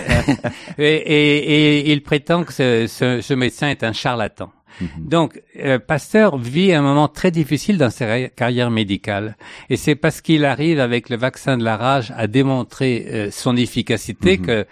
[0.77, 4.51] et, et, et, il prétend que ce, ce, ce médecin est un charlatan.
[4.79, 4.89] Mhm.
[4.97, 9.35] Donc, euh, Pasteur vit un moment très difficile dans sa carrière médicale,
[9.69, 14.37] et c'est parce qu'il arrive avec le vaccin de la rage à démontrer son efficacité
[14.37, 14.45] mhm.
[14.45, 14.67] que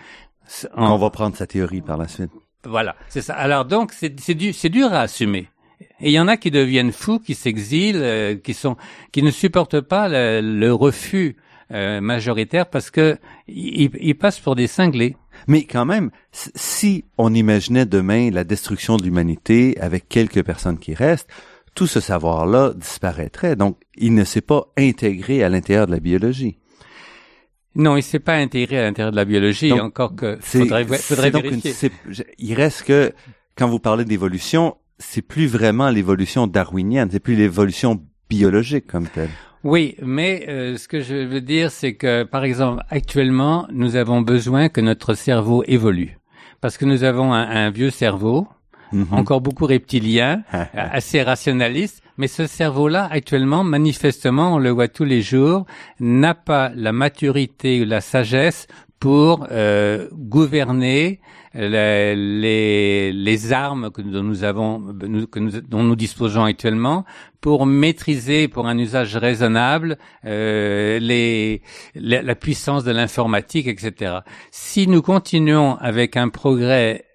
[0.77, 2.31] on va prendre sa théorie par la suite.
[2.63, 3.35] Voilà, c'est ça.
[3.35, 5.49] Alors donc, c'est dur à assumer.
[5.99, 8.77] Et il y en a qui deviennent fous, qui s'exilent, euh, qui sont,
[9.11, 11.37] qui ne supportent pas le, refus
[11.71, 15.15] euh, majoritaire parce que ils, passent pour des cinglés.
[15.47, 20.93] Mais quand même, si on imaginait demain la destruction de l'humanité avec quelques personnes qui
[20.93, 21.29] restent,
[21.73, 23.55] tout ce savoir-là disparaîtrait.
[23.55, 26.57] Donc, il ne s'est pas intégré à l'intérieur de la biologie.
[27.75, 31.91] Non, il s'est pas intégré à l'intérieur de la biologie, encore que faudrait, faudrait vérifier.
[32.39, 33.13] il reste que,
[33.55, 39.29] quand vous parlez d'évolution, c'est plus vraiment l'évolution darwinienne, c'est plus l'évolution biologique comme telle.
[39.63, 44.21] Oui, mais euh, ce que je veux dire, c'est que, par exemple, actuellement, nous avons
[44.21, 46.17] besoin que notre cerveau évolue.
[46.61, 48.47] Parce que nous avons un, vieux cerveau,
[48.91, 49.07] mhm.
[49.11, 55.21] encore beaucoup reptilien, assez rationaliste, mais ce cerveau-là, actuellement, manifestement, on le voit tous les
[55.21, 55.65] jours,
[55.99, 58.67] n'a pas la maturité ou la sagesse
[58.99, 61.19] pour euh, gouverner
[61.53, 64.93] les, les, armes que nous avons,
[65.31, 67.05] que nous, dont nous disposons actuellement,
[67.41, 71.61] pour maîtriser, pour un usage raisonnable, euh, les,
[71.95, 74.19] la puissance de l'informatique, etc.
[74.51, 77.05] Si nous continuons avec un progrès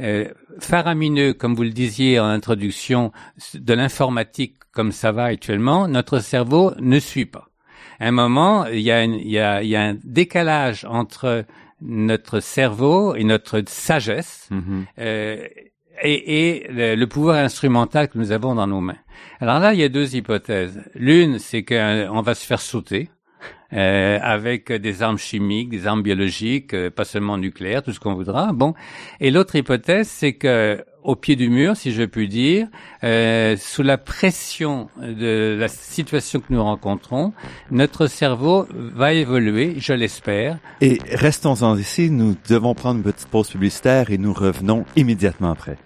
[0.00, 0.26] euh,
[0.60, 3.12] faramineux, comme vous le disiez en introduction,
[3.54, 7.48] de l'informatique comme ça va actuellement, notre cerveau ne suit pas.
[7.98, 11.44] À un moment, il y a, il y a, il y a un décalage entre
[11.80, 14.84] notre cerveau et notre sagesse mm-hmm.
[14.98, 15.46] euh,
[16.02, 18.98] et, et le, pouvoir instrumental que nous avons dans nos mains.
[19.40, 20.80] Alors là, il y a deux hypothèses.
[20.94, 23.10] L'une, c'est qu'on va se faire sauter.
[23.74, 28.14] Euh, avec des armes chimiques, des armes biologiques, euh, pas seulement nucléaires, tout ce qu'on
[28.14, 28.54] voudra.
[28.54, 28.72] Bon,
[29.20, 32.68] et l'autre hypothèse, c'est que au pied du mur, si je puis dire,
[33.02, 37.32] euh, sous la pression de la situation que nous rencontrons,
[37.70, 40.58] notre cerveau va évoluer, je l'espère.
[40.82, 45.78] Et restons-en ici, nous devons prendre une petite pause publicitaire et nous revenons immédiatement après.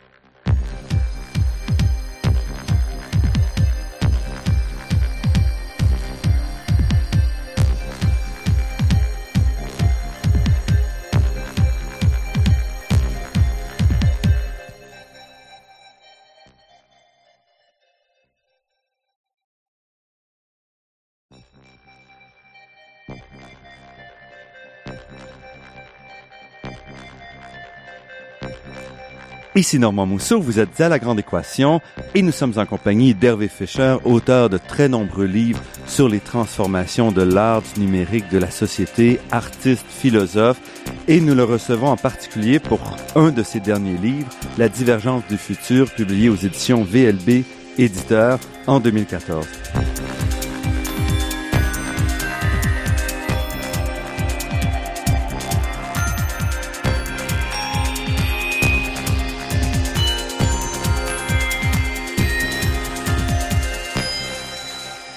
[29.54, 31.82] Ici Normand Mousseau, vous êtes à La Grande Équation
[32.14, 37.12] et nous sommes en compagnie d'Hervé Fischer, auteur de très nombreux livres sur les transformations
[37.12, 40.58] de l'art, du numérique, de la société, artiste, philosophe
[41.06, 42.80] et nous le recevons en particulier pour
[43.14, 47.44] un de ses derniers livres, La divergence du futur, publié aux éditions VLB
[47.76, 49.46] éditeur en 2014.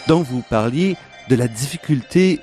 [0.08, 0.98] Dont vous parliez
[1.30, 2.40] de la difficulté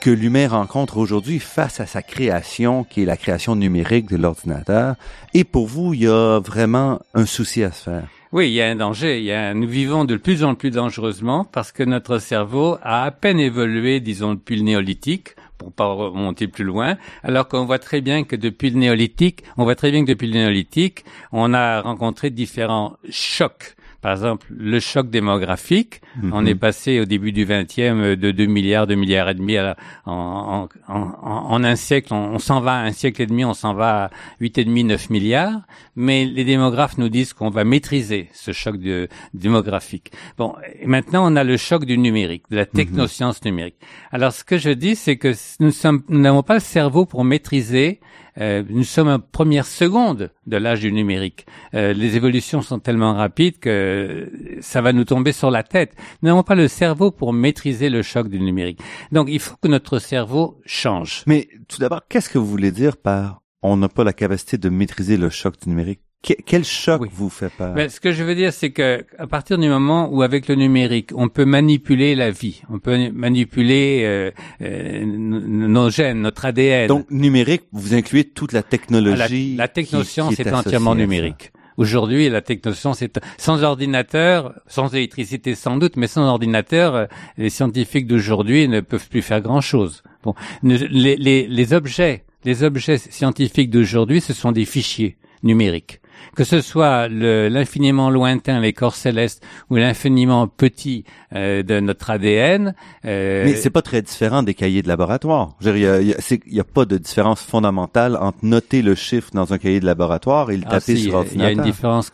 [0.00, 4.96] que l'humain rencontre aujourd'hui face à sa création, qui est la création numérique de l'ordinateur.
[5.34, 8.08] Et pour vous, il y a vraiment un souci à se faire.
[8.32, 9.18] Oui, il y a un danger.
[9.18, 13.04] Il y a, nous vivons de plus en plus dangereusement parce que notre cerveau a
[13.04, 17.78] à peine évolué, disons, depuis le néolithique pour pas remonter plus loin, alors qu'on voit
[17.78, 21.54] très bien que depuis le néolithique, on voit très bien que depuis le néolithique, on
[21.54, 23.75] a rencontré différents chocs
[24.06, 28.86] Par exemple, le choc démographique, on est passé au début du 20e de 2 milliards,
[28.86, 32.92] 2 milliards et demi à en, en, en, un siècle, on, s'en va à un
[32.92, 35.60] siècle et demi, on s'en va à 8,5, 9 milliards,
[35.96, 40.12] mais les démographes nous disent qu'on va maîtriser ce choc de, démographique.
[40.38, 43.74] Bon, et maintenant on a le choc du numérique, de la technoscience numérique.
[44.12, 45.72] Alors ce que je dis, c'est que nous
[46.10, 47.98] n'avons pas le cerveau pour maîtriser
[48.38, 51.46] euh, nous sommes en première seconde de l'âge du numérique.
[51.74, 55.94] Euh, les évolutions sont tellement rapides que ça va nous tomber sur la tête.
[56.22, 58.80] Nous n'avons pas le cerveau pour maîtriser le choc du numérique.
[59.12, 61.22] Donc il faut que notre cerveau change.
[61.26, 64.68] Mais tout d'abord, qu'est-ce que vous voulez dire par on n'a pas la capacité de
[64.68, 66.00] maîtriser le choc du numérique?
[66.22, 67.74] Quel choc vous fait peur?
[67.74, 70.54] Ben, Ce que je veux dire, c'est que à partir du moment où, avec le
[70.54, 74.30] numérique, on peut manipuler la vie, on peut manipuler euh,
[74.62, 76.88] euh, nos gènes, notre ADN.
[76.88, 79.54] Donc, numérique, vous incluez toute la technologie.
[79.56, 81.52] la, la technoscience est, entièrement numérique.
[81.76, 87.50] Aujourd'hui, la technoscience est sans ordinateur, sans électricité sans doute, mais sans ordinateur, euh, les
[87.50, 90.02] scientifiques d'aujourd'hui ne peuvent plus faire grand-chose.
[90.22, 96.00] Bon, les, les, les objets, les objets scientifiques d'aujourd'hui, ce sont des fichiers numériques
[96.34, 102.74] que ce soit l'infiniment lointain, les corps célestes, ou l'infiniment petit euh, de notre ADN.
[103.04, 105.56] Euh, Mais c'est pas très différent des cahiers de laboratoire.
[105.62, 109.86] Il n'y a, pas de différence fondamentale entre noter le chiffre dans un cahier de
[109.86, 111.50] laboratoire et le ah, taper sur ordinateur.
[111.50, 112.12] Il y a une différence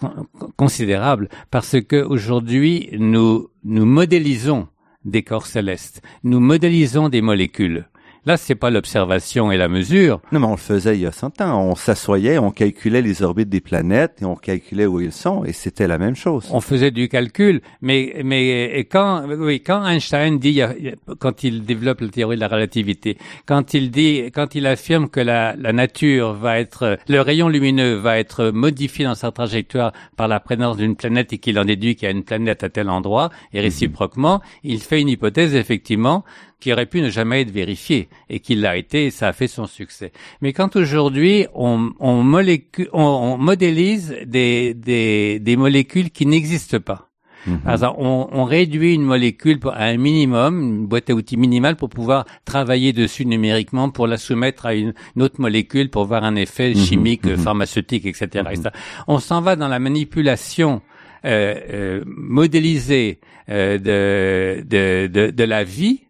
[0.57, 4.69] considérable parce que aujourd'hui nous nous modélisons
[5.05, 7.87] des corps célestes, nous modélisons des molécules.
[8.25, 10.21] Là, c'est pas l'observation et la mesure.
[10.31, 11.61] Non, mais on le faisait il y a 100 ans.
[11.61, 15.53] On s'assoyait, on calculait les orbites des planètes et on calculait où ils sont et
[15.53, 16.47] c'était la même chose.
[16.53, 20.63] On faisait du calcul, mais mais quand oui, quand Einstein dit
[21.19, 25.21] quand il développe la théorie de la relativité, quand il dit quand il affirme que
[25.21, 30.29] la, la nature va être le rayon lumineux va être modifié dans sa trajectoire par
[30.29, 32.89] la présence d'une planète et qu'il en déduit qu'il y a une planète à tel
[32.89, 33.65] endroit et mhm.
[33.65, 36.25] réciproquement, il fait une hypothèse effectivement
[36.63, 39.67] qui aurait pu ne jamais être vérifié et qui l'a été, ça a fait son
[39.67, 40.13] succès.
[40.43, 42.23] Mais quand aujourd'hui on, on,
[42.93, 47.11] on, modélise des, des, des molécules qui n'existent pas,
[47.49, 47.59] mhm.
[47.63, 51.75] Par exemple, on, on, réduit une molécule à un minimum, une boîte à outils minimale
[51.75, 56.37] pour pouvoir travailler dessus numériquement, pour la soumettre à une, autre molécule pour voir un
[56.37, 56.77] effet mhm.
[56.77, 57.39] chimique, mhm.
[57.39, 58.45] pharmaceutique, etc.
[59.09, 60.81] On s'en va dans la manipulation
[62.05, 66.03] modélisée euh, de, de, de, de, la vie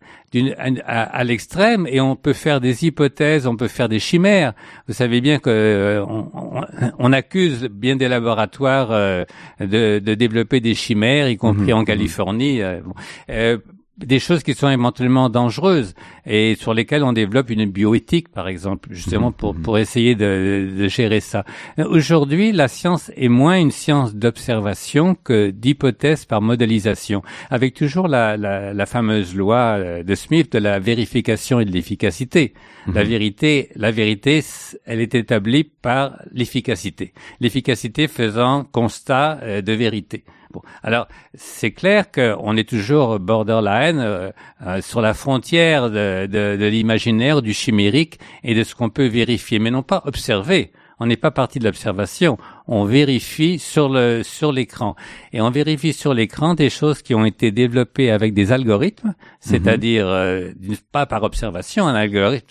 [0.87, 4.53] à, à l'extrême et on peut faire des hypothèses, on peut faire des chimères.
[4.87, 6.63] Vous savez bien que euh, on,
[6.99, 9.25] on, accuse bien des laboratoires euh,
[9.61, 11.87] de, de, développer des chimères, y compris mhm, en mhm.
[11.87, 12.61] Californie.
[12.63, 13.59] Euh,
[13.99, 18.89] des choses qui sont éventuellement dangereuses et sur lesquelles on développe une bioéthique, par exemple,
[18.91, 19.63] justement mhm, pour, mhm.
[19.63, 21.45] pour essayer de, de gérer ça.
[21.79, 28.37] Aujourd'hui, la science est moins une science d'observation que d'hypothèse par modélisation, avec toujours la,
[28.37, 32.55] la, la, fameuse loi euh, de Smith de la vérification et de l'efficacité.
[32.87, 33.11] La mhm.
[33.11, 34.43] vérité, la vérité,
[34.87, 37.13] elle est établie par l'efficacité.
[37.41, 40.25] L'efficacité faisant constat euh, de vérité.
[40.53, 44.31] Bon, alors c'est clair qu'on est toujours borderline euh,
[44.67, 49.07] euh, sur la frontière de, de, de l'imaginaire, du chimérique et de ce qu'on peut
[49.07, 50.73] vérifier, mais non pas observer.
[51.01, 52.39] On n'est pas parti de l'observation,
[52.69, 54.95] on vérifie sur le sur l'écran
[55.33, 60.07] et on vérifie sur l'écran des choses qui ont été développées avec des algorithmes, c'est-à-dire
[60.07, 60.51] euh,
[60.93, 62.47] pas par observation, un algorithme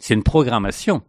[0.00, 1.02] c'est une programmation.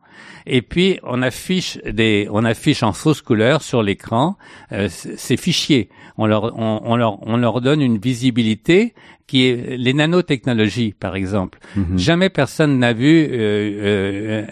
[0.46, 4.38] Et puis on affiche des, on affiche en fausse couleur sur l'écran
[4.72, 5.90] euh, ces fichiers.
[6.18, 8.94] On leur, on, leur, on leur donne une visibilité
[9.28, 11.60] qui est les nanotechnologies, par exemple.
[11.76, 11.98] Mhm.
[11.98, 14.46] Jamais personne n'a vu euh, euh,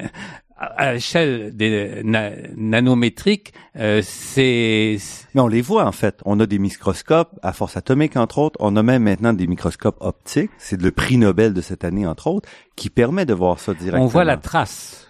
[0.60, 4.97] à l'échelle des nanométriques, euh, c'est...
[5.36, 6.19] Mais on les voit en fait.
[6.26, 8.58] On a des microscopes à force atomique entre autres.
[8.60, 10.50] On a même maintenant des microscopes optiques.
[10.58, 14.04] C'est le prix Nobel de cette année entre autres qui permet de voir ça directement.
[14.04, 15.06] On voit la trace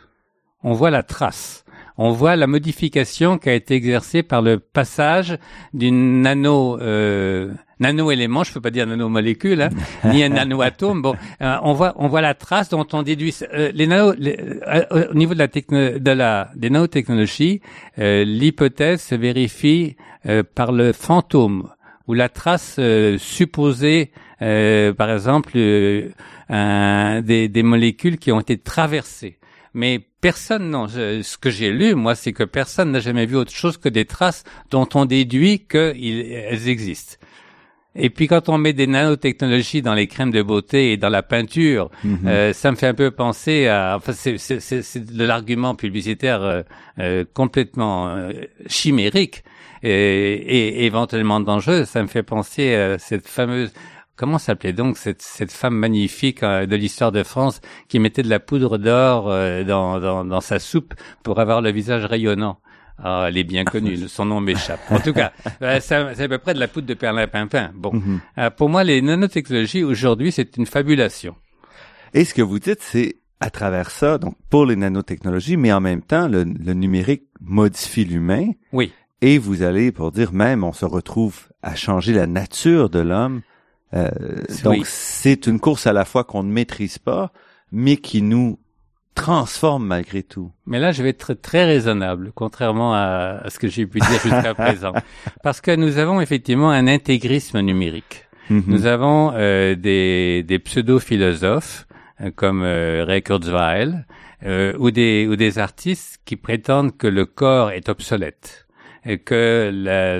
[0.63, 1.63] on voit la trace.
[1.99, 5.37] On voit la modification qui a été exercée par le passage
[5.73, 9.69] d'une nano euh, nano-élément, je peux pas dire nanomolécule, hein,
[10.05, 11.01] ni un nanoatome.
[11.01, 15.09] Bon, euh, on voit on voit la trace dont on déduit euh, les nano euh,
[15.11, 17.61] au niveau de la de la des nanotechnologies,
[17.97, 19.95] l'hypothèse se vérifie
[20.55, 21.69] par le fantôme
[22.07, 22.79] ou la trace
[23.17, 29.37] supposée, par exemple, des, des molécules qui ont été traversées.
[29.77, 33.51] Mais personne, non, ce que j'ai lu, moi, c'est que personne n'a jamais vu autre
[33.51, 37.17] chose que des traces dont on déduit qu'elles existent.
[37.93, 41.21] Et puis quand on met des nanotechnologies dans les crèmes de beauté et dans la
[41.21, 42.27] peinture, mhm.
[42.27, 46.61] euh, ça me fait un peu penser à, enfin c'est de l'argument publicitaire euh,
[46.97, 48.29] euh complètement
[48.67, 49.43] chimérique.
[49.83, 51.87] et, et éventuellement dangereuses.
[51.87, 53.71] Ça me fait penser à cette fameuse
[54.17, 58.29] comment s'appelait donc cette, cette femme magnifique euh, de l'histoire de France qui mettait de
[58.29, 60.93] la poudre d'or euh, dans, dans, dans, sa soupe
[61.23, 62.59] pour avoir le visage rayonnant?
[63.01, 64.79] Ah, elle est bien connue, son nom m'échappe.
[64.89, 67.71] En tout cas, euh, c'est à peu près de la poudre de perlimpinpin.
[67.75, 68.49] Bon, mhm.
[68.57, 71.35] pour moi, les nanotechnologies aujourd'hui, c'est une fabulation.
[72.13, 75.79] Et ce que vous dites, c'est à travers ça, donc pour les nanotechnologies, mais en
[75.79, 78.49] même temps, le, le numérique modifie l'humain.
[78.73, 78.91] Oui.
[79.21, 83.41] Et vous allez, pour dire même, on se retrouve à changer la nature de l'homme
[83.93, 84.09] euh,
[84.63, 87.31] donc c'est une course à la fois qu'on ne maîtrise pas,
[87.71, 88.59] mais qui nous
[89.17, 90.51] transforme malgré tout.
[90.65, 94.53] Mais là, je vais être très raisonnable, contrairement à, ce que j'ai pu dire jusqu'à
[94.53, 94.93] présent,
[95.43, 98.27] parce que nous avons effectivement un intégrisme numérique.
[98.49, 98.63] Mhm.
[98.67, 101.87] Nous avons euh, des, des pseudo-philosophes
[102.21, 104.05] euh, comme euh, Ray Kurzweil
[104.77, 108.67] ou des ou des artistes qui prétendent que le corps est obsolète
[109.03, 109.71] et que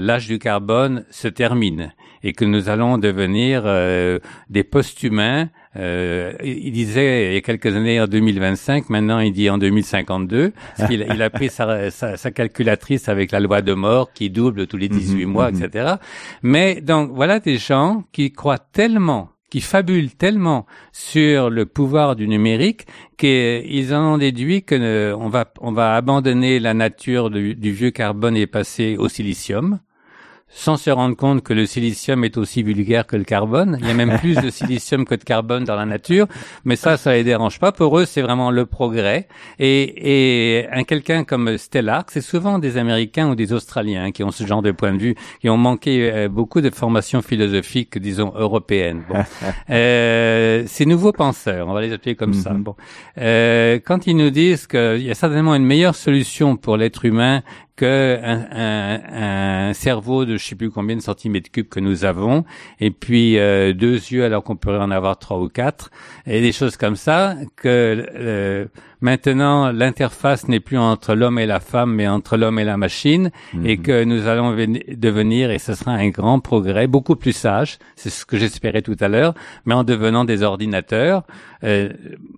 [0.02, 1.94] l'âge du carbone se termine
[2.24, 5.50] et que nous allons devenir euh, des post-humains.
[5.76, 10.54] Euh, il disait il y a quelques années en 2025, maintenant il dit en 2052.
[10.78, 14.30] Parce il, il, a pris sa, sa, sa, calculatrice avec la loi de mort qui
[14.30, 15.64] double tous les 18 mhm, mois, mhm.
[15.64, 15.96] etc.
[16.42, 22.28] Mais donc voilà des gens qui croient tellement qui fabulent tellement sur le pouvoir du
[22.28, 22.86] numérique
[23.18, 27.72] qu'ils en ont déduit que euh, on va on va abandonner la nature du, du
[27.72, 29.80] vieux carbone et passer au silicium
[30.50, 33.78] sans se rendre compte que le silicium est aussi vulgaire que le carbone.
[33.82, 36.28] Il y a même plus de silicium que de carbone dans la nature,
[36.66, 37.72] mais ça, ça les dérange pas.
[37.72, 39.28] Pour eux, c'est vraiment le progrès.
[39.60, 44.32] Et, et un quelqu'un comme Stellark, c'est souvent des Américains ou des Australiens qui ont
[44.32, 48.34] ce genre de point de vue, qui ont manqué euh, beaucoup de formations philosophiques, disons
[48.36, 49.04] européennes.
[49.10, 49.24] Bon.
[49.70, 52.54] euh, ces nouveaux penseurs, on va les appeler comme ça.
[52.54, 52.64] Mhm.
[52.64, 52.76] Bon,
[53.18, 57.44] euh, quand ils nous disent qu'il y a certainement une meilleure solution pour l'être humain
[57.78, 62.44] que un, un, cerveau de je sais plus combien de centimètres cubes que nous avons,
[62.80, 65.92] et puis euh, deux yeux alors qu'on pourrait en avoir trois ou quatre,
[66.26, 68.66] et des choses comme ça, que euh,
[69.00, 73.30] maintenant l'interface n'est plus entre l'homme et la femme, mais entre l'homme et la machine,
[73.64, 73.84] et mhm.
[73.84, 78.26] que nous allons devenir, et ce sera un grand progrès, beaucoup plus sage, c'est ce
[78.26, 81.24] que j'espérais tout à l'heure, mais en devenant des ordinateurs,
[81.64, 81.90] euh,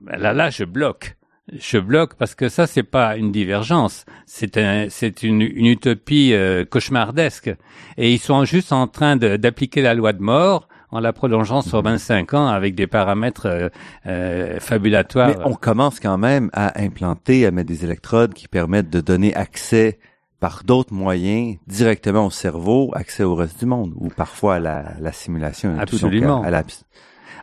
[0.06, 1.16] là là je bloque
[1.58, 6.34] je bloque parce que ça c'est pas une divergence, c'est un, c'est une, une, utopie
[6.34, 7.52] euh, cauchemardesque
[7.98, 11.82] et ils sont juste en train d'appliquer la loi de mort en la prolongeant sur
[11.82, 13.70] 25 ans avec des paramètres euh,
[14.08, 15.30] euh, fabulatoires.
[15.30, 19.34] Mais on commence quand même à implanter, à mettre des électrodes qui permettent de donner
[19.36, 20.00] accès
[20.40, 24.94] par d'autres moyens directement au cerveau, accès au reste du monde, ou parfois à la,
[25.00, 26.38] la simulation et Absolument.
[26.38, 26.64] tout, donc à, la,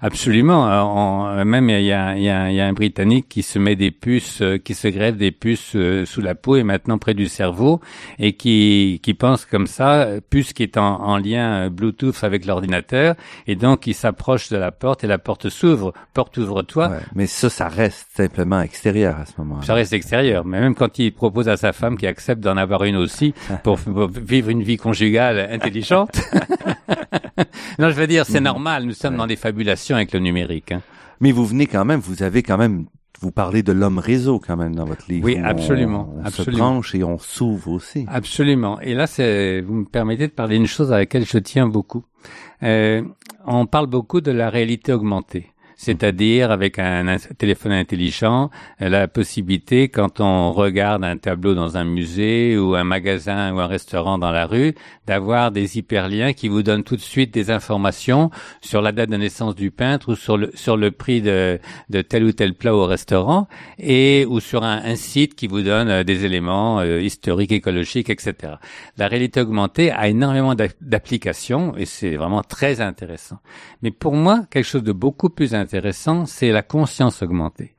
[0.03, 1.29] Absolument.
[1.31, 3.91] Euh, même il y a, y, a, y a, un Britannique qui se met des
[3.91, 7.29] puces, euh, qui se greffe des puces euh, sous la peau et maintenant près du
[7.29, 7.81] cerveau
[8.19, 13.15] et qui, qui pense comme ça, puce qui est en, en lien Bluetooth avec l'ordinateur
[13.47, 15.93] et donc il s'approche de la porte et la porte s'ouvre.
[16.15, 16.91] Porte ouvre-toi.
[17.15, 19.63] mais ça, ça reste simplement extérieur à ce moment-là.
[19.63, 20.45] Ça reste extérieur.
[20.45, 23.79] Mais même quand il propose à sa femme qui accepte d'en avoir une aussi pour,
[23.79, 26.21] pour vivre une vie conjugale intelligente.
[27.79, 28.45] non, je veux dire, c'est mhm.
[28.45, 28.85] normal.
[28.85, 30.73] Nous sommes dans des fabulations avec le numérique.
[30.73, 30.83] Hein.
[31.21, 32.87] Mais vous venez quand même, vous avez quand même,
[33.21, 35.25] vous parlez de l'homme réseau quand même dans votre livre.
[35.25, 36.13] Oui, absolument.
[36.17, 36.57] On, absolument.
[36.57, 38.07] se tranche et on s'ouvre aussi.
[38.09, 38.81] Absolument.
[38.81, 42.05] Et là, c'est, vous me permettez de parler d'une chose à laquelle je tiens beaucoup.
[42.63, 43.03] Euh,
[43.47, 48.51] on parle beaucoup de la réalité augmentée c'est-à-dire avec un, téléphone intelligent,
[48.81, 53.67] la possibilité, quand on regarde un tableau dans un musée ou un magasin ou un
[53.67, 54.75] restaurant dans la rue,
[55.07, 59.17] d'avoir des hyperliens qui vous donnent tout de suite des informations sur la date de
[59.17, 61.61] naissance du peintre ou sur le, sur le prix de,
[61.91, 63.49] de tel ou tel plat au restaurant
[63.79, 68.55] et ou sur un, site qui vous donne euh, des éléments euh, historiques, écologiques, etc.
[68.97, 73.39] La réalité augmentée a énormément d'applications et c'est vraiment très intéressant.
[73.83, 77.75] Mais pour moi, quelque chose de beaucoup plus intéressant, intéressant, c'est la conscience augmentée.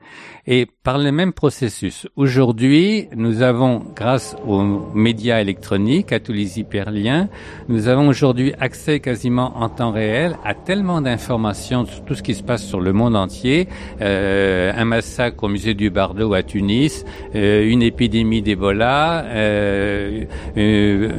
[0.45, 4.61] Et par le même processus, aujourd'hui, nous avons, grâce aux
[4.93, 7.29] médias électroniques, à tous les hyperliens,
[7.69, 12.35] nous avons aujourd'hui accès quasiment en temps réel à tellement d'informations sur tout ce qui
[12.35, 13.69] se passe sur le monde entier,
[14.01, 20.25] euh, un massacre au musée du Bardo à Tunis, euh, une épidémie d'Ebola, euh,
[20.57, 21.09] euh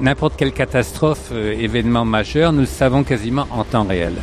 [0.00, 4.14] n'importe quelle catastrophe, euh, événement majeur, nous le savons quasiment en temps réel.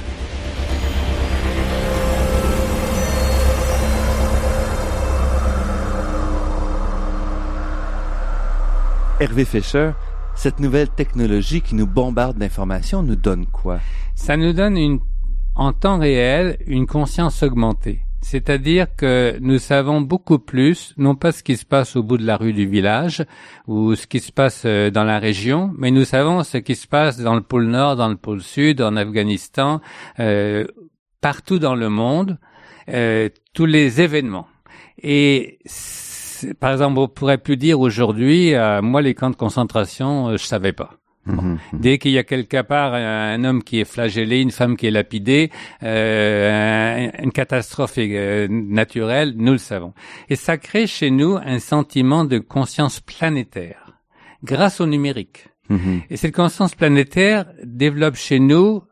[9.18, 9.91] Hervé Fischer,
[10.36, 13.80] cette nouvelle technologie qui nous bombarde d'informations nous donne quoi?
[14.13, 14.99] Ça nous donne une,
[15.55, 18.01] en temps réel une conscience augmentée.
[18.22, 22.26] C'est-à-dire que nous savons beaucoup plus, non pas ce qui se passe au bout de
[22.26, 23.24] la rue du village
[23.68, 26.88] ou ce qui se passe euh, dans la région, mais nous savons ce qui se
[26.88, 29.80] passe dans le pôle Nord, dans le pôle Sud, en Afghanistan,
[30.20, 30.66] euh,
[31.22, 32.38] partout dans le monde,
[32.89, 34.47] euh, tous les événements.
[35.01, 35.59] Et
[36.54, 40.91] par exemple, on pourrait plus dire aujourd'hui, moi les camps de concentration, je savais pas.
[41.26, 41.58] Mhm.
[41.74, 44.91] Dès qu'il y a quelque part un, homme qui est flagellé, une femme qui est
[44.91, 45.52] lapidée,
[45.84, 49.93] euh, une catastrophe euh, naturelle, nous le savons.
[50.30, 53.93] Et ça crée chez nous un sentiment de conscience planétaire
[54.43, 55.48] grâce au numérique.
[55.70, 56.02] Mhm.
[56.12, 58.84] Et cette conscience planétaire développe chez nous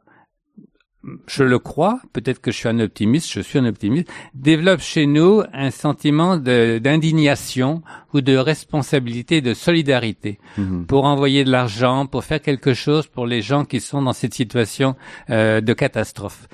[1.28, 5.06] je le crois, peut-être que je suis un optimiste, je suis un optimiste, développe chez
[5.06, 7.82] nous un sentiment d'indignation
[8.14, 10.86] ou de responsabilité, de solidarité mhm.
[10.86, 14.34] pour envoyer de l'argent, pour faire quelque chose pour les gens qui sont dans cette
[14.34, 14.96] situation
[15.30, 16.48] euh, de catastrophe.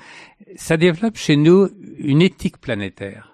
[0.56, 3.30] Ça développe chez nous une éthique planétaire.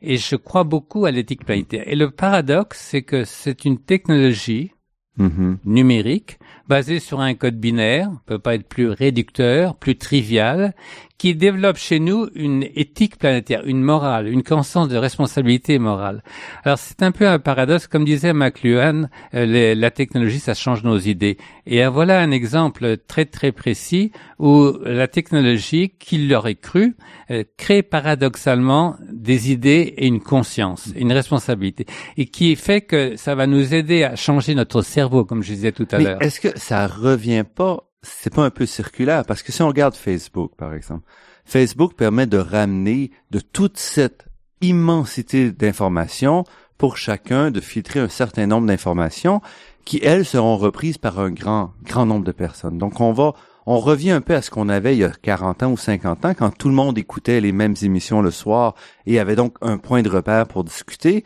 [0.00, 1.84] Et je crois beaucoup à l'éthique planétaire.
[1.86, 4.72] Et le paradoxe, c'est que c'est une technologie
[5.18, 5.58] mhm.
[5.64, 6.38] numérique
[6.68, 10.74] basé sur un code binaire, peut pas être plus réducteur, plus trivial,
[11.22, 16.24] qui développe chez nous une éthique planétaire, une morale, une conscience de responsabilité morale.
[16.64, 19.04] Alors c'est un peu un paradoxe, comme disait McLuhan,
[19.34, 21.36] euh, la technologie ça change nos idées.
[21.64, 24.10] Et voilà un exemple très très précis
[24.40, 26.96] où la technologie, qui l'aurait cru,
[27.30, 31.86] euh, crée paradoxalement des idées et une conscience, une responsabilité,
[32.16, 35.70] et qui fait que ça va nous aider à changer notre cerveau, comme je disais
[35.70, 36.20] tout à l'heure.
[36.20, 39.94] Est-ce que ça revient pas c'est pas un peu circulaire parce que si on regarde
[39.94, 41.04] Facebook par exemple,
[41.44, 44.26] Facebook permet de ramener de toute cette
[44.60, 46.44] immensité d'informations
[46.78, 49.40] pour chacun de filtrer un certain nombre d'informations
[49.84, 52.78] qui elles seront reprises par un grand grand nombre de personnes.
[52.78, 53.34] Donc on va
[53.66, 56.24] on revient un peu à ce qu'on avait il y a 40 ans ou 50
[56.24, 58.74] ans quand tout le monde écoutait les mêmes émissions le soir
[59.06, 61.24] et avait donc un point de repère pour discuter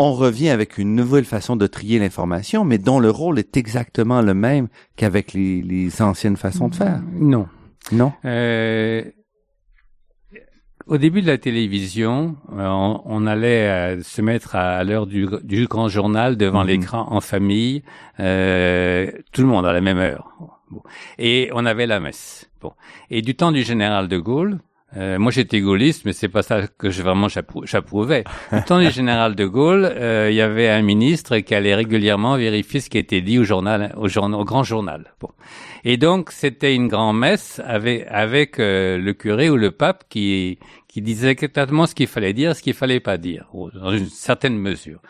[0.00, 4.22] on revient avec une nouvelle façon de trier l'information, mais dont le rôle est exactement
[4.22, 7.02] le même qu'avec les, anciennes façons de faire.
[7.12, 7.46] Non.
[7.92, 8.12] Non?
[8.24, 9.04] Euh,
[10.86, 12.66] au début de la télévision, euh,
[13.04, 16.68] on, allait euh, se mettre à, l'heure du, grand journal devant mhm.
[16.68, 17.82] l'écran en famille,
[18.16, 20.30] tout le monde à la même heure.
[21.18, 22.50] Et on avait la messe.
[22.62, 22.72] Bon.
[23.10, 24.60] Et du temps du général de Gaulle,
[24.96, 28.24] euh, moi, j'étais gaulliste, mais c'est pas ça que je vraiment j'approuvais.
[28.52, 32.36] Au temps du général de Gaulle, euh, il y avait un ministre qui allait régulièrement
[32.36, 35.14] vérifier ce qui était dit au journal, au, journal, au grand journal.
[35.20, 35.30] Bon.
[35.84, 40.58] Et donc, c'était une grande messe avec, avec euh, le curé ou le pape qui,
[40.88, 44.58] qui disait exactement ce qu'il fallait dire, ce qu'il fallait pas dire, dans une certaine
[44.58, 45.00] mesure.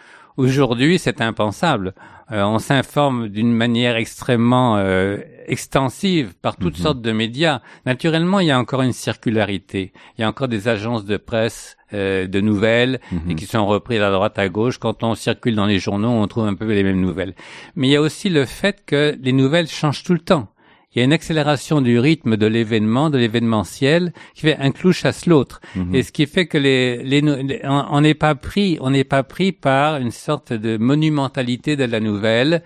[0.41, 1.93] Aujourd'hui, c'est impensable.
[2.33, 6.83] Euh, on s'informe d'une manière extrêmement euh, extensive par toutes mhm.
[6.83, 7.61] sortes de médias.
[7.85, 9.93] Naturellement, il y a encore une circularité.
[10.17, 13.35] Il y a encore des agences de presse euh, de nouvelles et mhm.
[13.35, 14.79] qui sont reprises à droite à gauche.
[14.79, 17.35] Quand on circule dans les journaux, on trouve un peu les mêmes nouvelles.
[17.77, 20.49] Mais il y a aussi le fait que les nouvelles changent tout le temps
[20.93, 24.93] il y a une accélération du rythme de l'événement, de l'événementiel, qui fait un clou
[24.93, 25.61] chasse l'autre.
[25.77, 25.95] Mhm.
[25.95, 27.23] Et ce qui fait que les, les,
[27.65, 32.01] on n'est pas pris, on n'est pas pris par une sorte de monumentalité de la
[32.01, 32.63] nouvelle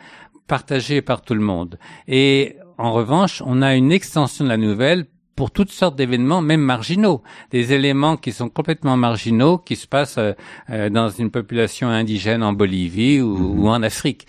[0.46, 1.78] partagée par tout le monde.
[2.08, 5.06] Et en revanche, on a une extension de la nouvelle
[5.36, 10.18] pour toutes sortes d'événements, même marginaux, des éléments qui sont complètement marginaux, qui se passent
[10.18, 10.32] euh,
[10.70, 13.60] euh, dans une population indigène en Bolivie ou, mhm.
[13.60, 14.26] ou en Afrique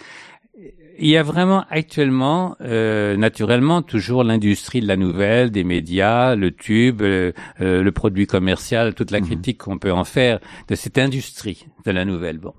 [0.97, 6.51] il y a vraiment actuellement, euh, naturellement, toujours l'industrie de la nouvelle, des médias, le
[6.51, 7.31] tube, euh,
[7.61, 9.25] euh, le produit commercial, toute la mhm.
[9.25, 12.37] critique qu'on peut en faire de cette industrie de la nouvelle.
[12.37, 12.53] Bon,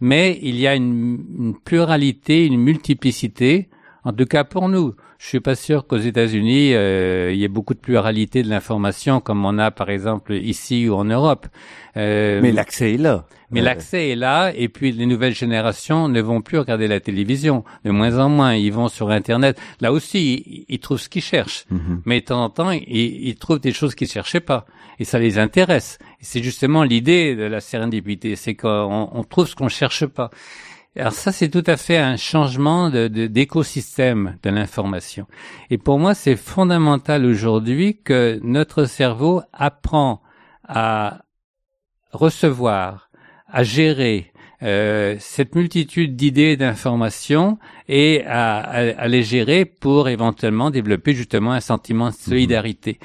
[0.00, 3.68] mais il y a une, une pluralité, une multiplicité,
[4.04, 4.94] en tout cas pour nous.
[5.20, 9.44] Je suis pas sûr qu'aux États-Unis il y ait beaucoup de pluralité de l'information comme
[9.44, 11.46] on a par exemple ici ou en Europe.
[11.94, 13.26] mais l'accès est là.
[13.50, 17.64] Mais l'accès est là, et puis les nouvelles générations ne vont plus regarder la télévision,
[17.84, 18.54] de moins en moins.
[18.54, 19.60] Ils vont sur Internet.
[19.80, 21.64] Là aussi, ils, trouvent ce qu'ils cherchent.
[21.70, 22.02] Mhm.
[22.04, 24.66] Mais de temps en temps, ils, trouvent des choses qu'ils cherchaient pas,
[25.00, 25.98] et ça les intéresse.
[26.20, 30.30] C'est justement l'idée de la sérendipité, c'est qu'on on trouve ce qu'on cherche pas.
[30.96, 35.26] Alors ça, c'est tout à fait un changement de, d'écosystème de l'information.
[35.70, 40.20] Et pour moi, c'est fondamental aujourd'hui que notre cerveau apprend
[40.66, 41.22] à
[42.12, 43.10] recevoir,
[43.48, 44.32] à gérer
[44.62, 52.08] euh, cette multitude d'idées d'informations et à, les gérer pour éventuellement développer justement un sentiment
[52.10, 52.98] de solidarité.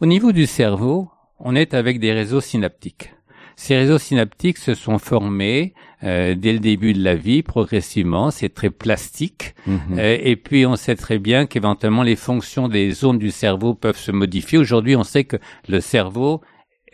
[0.00, 3.12] Au niveau du cerveau, on est avec des réseaux synaptiques.
[3.56, 5.74] Ces réseaux synaptiques se sont formés
[6.04, 8.30] euh, dès le début de la vie, progressivement.
[8.30, 9.54] C'est très plastique.
[9.66, 9.78] Mhm.
[9.98, 13.98] Euh, et puis, on sait très bien qu'éventuellement, les fonctions des zones du cerveau peuvent
[13.98, 14.58] se modifier.
[14.58, 15.36] Aujourd'hui, on sait que
[15.68, 16.42] le cerveau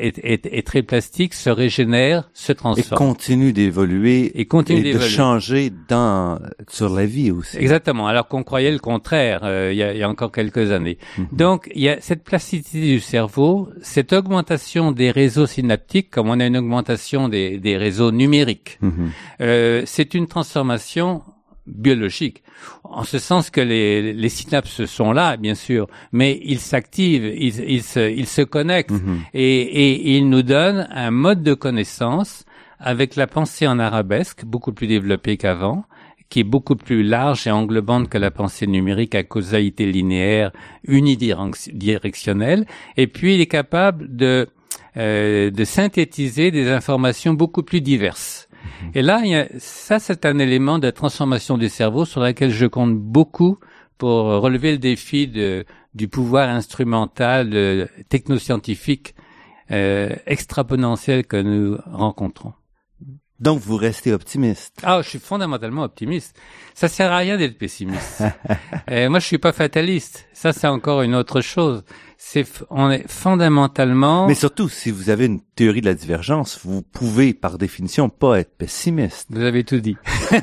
[0.01, 2.95] est, est, est, très plastique, se régénère, se transforme.
[2.95, 4.33] Et continue d'évoluer.
[4.41, 6.39] Et continue et de changer dans,
[6.69, 7.59] sur la vie aussi.
[7.59, 8.07] Exactement.
[8.07, 10.99] Alors qu'on croyait le contraire euh, il, y a, il, y a, encore quelques années.
[11.19, 11.27] Mhm.
[11.33, 16.41] Donc, il y a cette plasticité du cerveau, cette augmentation des réseaux synaptiques, comme on
[16.41, 18.79] a une augmentation des, des réseaux numériques.
[18.81, 19.11] Mhm.
[19.41, 21.23] euh, c'est une transformation
[21.71, 22.43] biologique,
[22.85, 27.61] en ce sens que les, les synapses sont là, bien sûr, mais ils s'activent, ils,
[27.61, 29.19] ils, se, ils se connectent mm-hmm.
[29.35, 32.45] et, et ils nous donnent un mode de connaissance
[32.79, 35.85] avec la pensée en arabesque, beaucoup plus développée qu'avant,
[36.31, 40.53] qui est beaucoup plus large et englobante que la pensée numérique à causalité linéaire
[40.85, 42.67] unidirectionnelle,
[42.97, 44.49] et puis il est capable de,
[44.97, 48.49] euh, de synthétiser des informations beaucoup plus diverses.
[48.63, 48.91] Mhm.
[48.95, 49.21] Et là,
[49.59, 53.59] ça, c'est un élément de transformation du cerveau sur lequel je compte beaucoup
[53.99, 55.29] pour relever le défi
[55.95, 59.15] du pouvoir instrumental euh, technoscientifique
[59.71, 62.55] euh, extraponentiel que nous rencontrons.
[63.41, 64.79] Donc, vous restez optimiste.
[64.83, 66.39] Ah, je suis fondamentalement optimiste.
[66.75, 68.23] Ça sert à rien d'être pessimiste.
[68.91, 70.29] euh, moi, je suis pas fataliste.
[70.33, 71.83] Ça, c'est encore une autre chose
[72.23, 74.29] c'est on est fondamentalement.
[74.29, 78.41] Mais surtout, si vous avez une théorie de la divergence, vous pouvez par définition pas
[78.41, 79.29] être pessimiste.
[79.31, 79.97] Vous avez tout dit.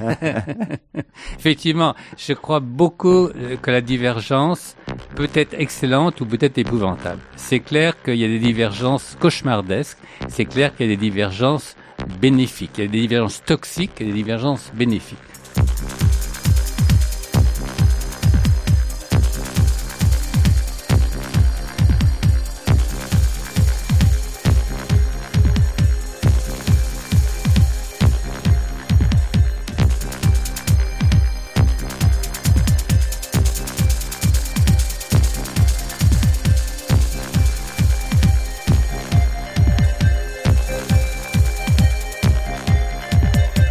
[1.38, 4.76] Effectivement, je crois beaucoup euh, que la divergence
[5.16, 7.22] peut être excellente ou peut être épouvantable.
[7.36, 10.00] C'est clair qu'il y a des divergences cauchemardesques.
[10.30, 11.76] C'est clair qu'il y a des divergences
[12.20, 12.72] bénéfiques.
[12.78, 15.18] Il y a des divergences toxiques et des divergences bénéfiques.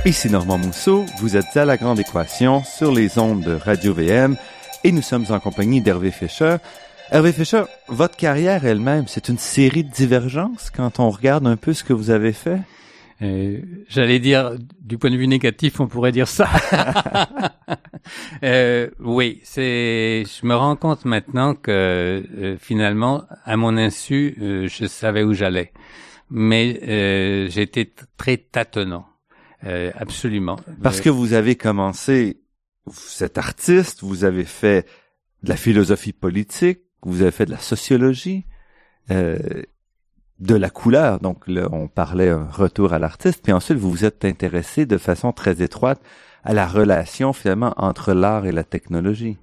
[0.07, 4.37] Ici Normand Mousseau, vous êtes à La Grande Équation sur les ondes de Radio-VM
[4.85, 6.59] et nous sommes en compagnie d'Hervé Fischer.
[7.11, 11.73] Hervé Fischer, votre carrière elle-même, c'est une série de divergences quand on regarde un peu
[11.73, 12.61] ce que vous avez fait?
[13.21, 16.49] Euh, J'allais dire, du point de vue négatif, on pourrait dire ça.
[18.45, 20.23] euh, oui, c'est.
[20.25, 25.33] Je me rends compte maintenant que euh, finalement, à mon insu, euh, je savais où
[25.33, 25.73] j'allais,
[26.31, 29.07] mais euh, j'étais très tâtonnant.
[29.65, 30.57] Euh, absolument.
[30.83, 32.41] Parce que vous avez commencé,
[32.85, 34.87] vous êtes artiste, vous avez fait
[35.43, 38.45] de la philosophie politique, vous avez fait de la sociologie,
[39.11, 39.39] euh,
[40.41, 41.21] de la couleur.
[41.21, 43.43] Donc là, on parlait un retour à l'artiste.
[43.43, 46.01] Puis ensuite, vous vous êtes intéressé de façon très étroite
[46.45, 49.39] à la relation finalement entre l'art et la technologie.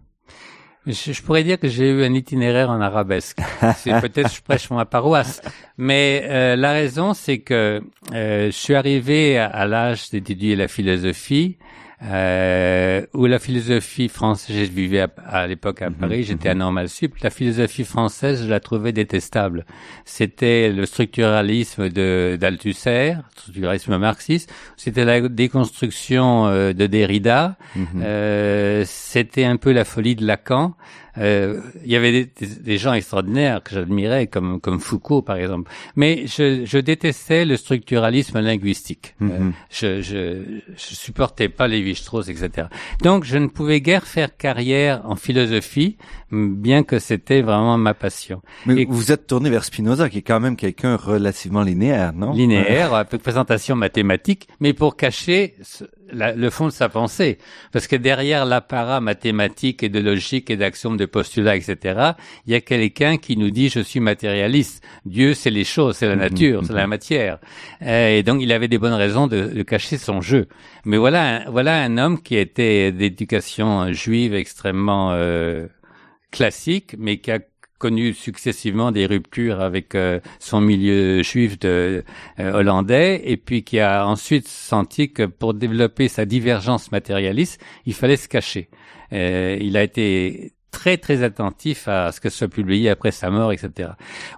[0.86, 3.40] Je, pourrais dire que j'ai eu un itinéraire en arabesque.
[3.78, 5.42] C'est peut-être je prêche ma paroisse,
[5.78, 7.82] mais euh, la raison c'est que
[8.14, 11.58] euh, je suis arrivé à l'âge d'étudier la philosophie
[12.06, 16.60] euh, où la philosophie française, je vivais à, l'époque à mhm, Paris, j'étais à mhm.
[16.60, 19.66] Normal Sup, la philosophie française, je la trouvais détestable.
[20.04, 27.88] C'était le structuralisme de d'Althusser, structuralisme marxiste, c'était la déconstruction euh, de Derrida, mhm.
[28.01, 30.76] euh, c'était un peu la folie de Lacan,
[31.18, 35.70] euh, il y avait des, des, gens extraordinaires que j'admirais, comme, comme Foucault par exemple.
[35.95, 39.16] Mais je, je détestais le structuralisme linguistique.
[39.22, 39.53] Euh, mhm.
[39.70, 42.68] je, je, je, supportais pas Lévi-Strauss, etc.
[43.01, 45.97] Donc je ne pouvais guère faire carrière en philosophie,
[46.32, 48.41] bien que c'était vraiment ma passion.
[48.66, 52.34] Mais vous êtes tourné vers Spinoza, qui est quand même quelqu'un relativement linéaire, non?
[52.34, 55.55] Linéaire, de présentation mathématique, mais pour cacher
[56.14, 57.38] le fond de sa pensée.
[57.72, 62.11] Parce que derrière l'apparat mathématique et de logique et d'axiome de postulat, etc.,
[62.45, 64.84] il y a quelqu'un qui nous dit je suis matérialiste.
[65.05, 66.89] Dieu, c'est les choses, c'est la mhm, nature, c'est la mhm.
[66.89, 67.39] matière.
[67.82, 70.47] Euh, et donc il avait des bonnes raisons de, cacher son jeu.
[70.86, 75.68] Mais voilà, voilà un homme qui était d'éducation juive extrêmement euh,
[76.32, 77.39] classique, mais qui a
[77.84, 82.06] connu successivement des ruptures avec euh, son milieu juif de,
[82.40, 87.94] euh, hollandais et puis qui a ensuite senti que pour développer sa divergence matérialiste, il
[87.94, 88.70] fallait se cacher.
[89.12, 93.52] Euh, il a été très très attentif à ce que soit publié après sa mort,
[93.52, 93.90] etc.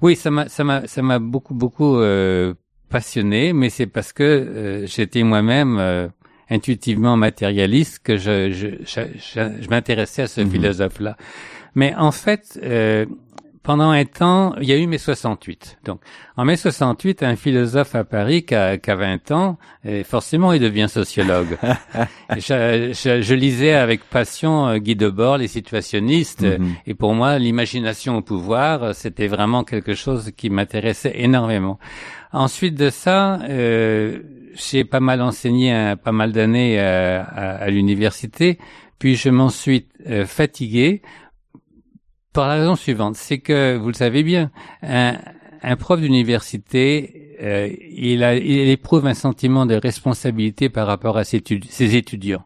[0.01, 1.99] Oui, ça m'a ça m'a ça m'a beaucoup beaucoup
[2.89, 6.09] passionné, mais c'est parce que j'étais moi-même
[6.49, 9.01] intuitivement matérialiste que je je, je,
[9.63, 10.49] je, m'intéressais à ce mhm.
[10.49, 11.15] philosophe-là.
[11.75, 12.59] Mais en fait,
[13.65, 15.79] pendant un temps, il y a eu mai 68.
[15.85, 15.99] Donc,
[16.37, 20.53] en mai 68, un philosophe à Paris qui a, qui a 20 ans, et forcément,
[20.53, 21.57] il devient sociologue.
[22.37, 26.75] je, je, je, lisais avec passion euh, Guy Debord, les situationnistes, mhm.
[26.85, 31.79] et pour moi, l'imagination au pouvoir, c'était vraiment quelque chose qui m'intéressait énormément.
[32.31, 34.19] Ensuite de ça, euh,
[34.53, 38.59] j'ai pas mal enseigné pas mal d'années euh, à, à l'université,
[38.99, 41.01] puis je m'en suis euh, fatigué
[42.35, 44.51] par la raison suivante, c'est que, vous le savez bien,
[44.83, 45.15] un,
[45.63, 51.23] un prof d'université, euh, il, a, il éprouve un sentiment de responsabilité par rapport à
[51.23, 52.43] ses, ses étudiants.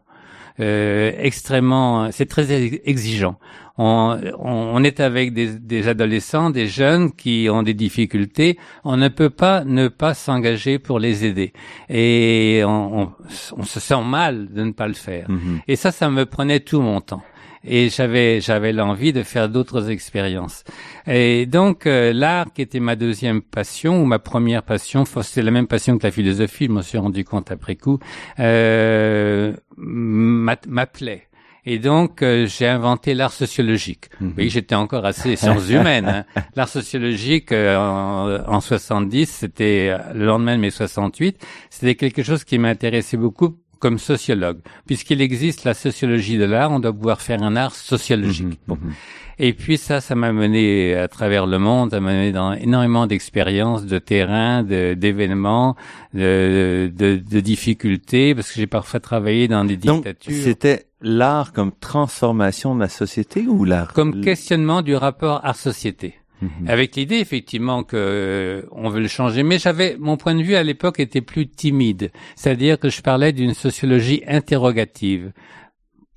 [0.60, 3.38] Euh, extrêmement, c'est très exigeant.
[3.78, 8.58] On, on, est avec des, des, adolescents, des jeunes qui ont des difficultés.
[8.84, 11.52] On ne peut pas ne pas s'engager pour les aider.
[11.88, 13.10] Et on,
[13.56, 15.28] on, se sent mal de ne pas le faire.
[15.28, 15.60] Mm-hmm.
[15.66, 17.22] Et ça, ça me prenait tout mon temps
[17.64, 20.64] et j'avais j'avais l'envie de faire d'autres expériences.
[21.06, 25.50] Et donc euh, l'art qui était ma deuxième passion ou ma première passion, c'était la
[25.50, 27.98] même passion que la philosophie, je m'en suis rendu compte après coup,
[28.38, 31.26] euh, m'appelait.
[31.66, 34.08] Et donc, euh, j'ai inventé l'art sociologique.
[34.20, 34.34] Mhm.
[34.38, 36.08] Oui, j'étais encore assez sciences humaines.
[36.08, 36.24] Hein.
[36.56, 41.38] L'art sociologique, euh, en, en 70, c'était le lendemain de mai 68,
[41.68, 44.58] c'était quelque chose qui m'intéressait beaucoup comme sociologue.
[44.86, 48.60] Puisqu'il existe la sociologie de l'art, on doit pouvoir faire un art sociologique.
[48.68, 48.76] Mhm.
[48.76, 48.92] Mhm.
[49.42, 53.06] Et puis ça, ça m'a mené à travers le monde, ça m'a mené dans énormément
[53.06, 55.76] d'expériences, de terrain, d'événements,
[56.12, 60.34] de, de, de, difficultés, parce que j'ai parfois travaillé dans des dictatures.
[60.34, 63.94] C'était l'art comme transformation de la société ou l'art?
[63.94, 66.16] Comme questionnement du rapport art-société.
[66.42, 66.68] Mhm.
[66.68, 69.42] avec l'idée effectivement que euh, on veut le changer.
[69.42, 73.32] Mais j'avais mon point de vue à l'époque était plus timide, c'est-à-dire que je parlais
[73.32, 75.32] d'une sociologie interrogative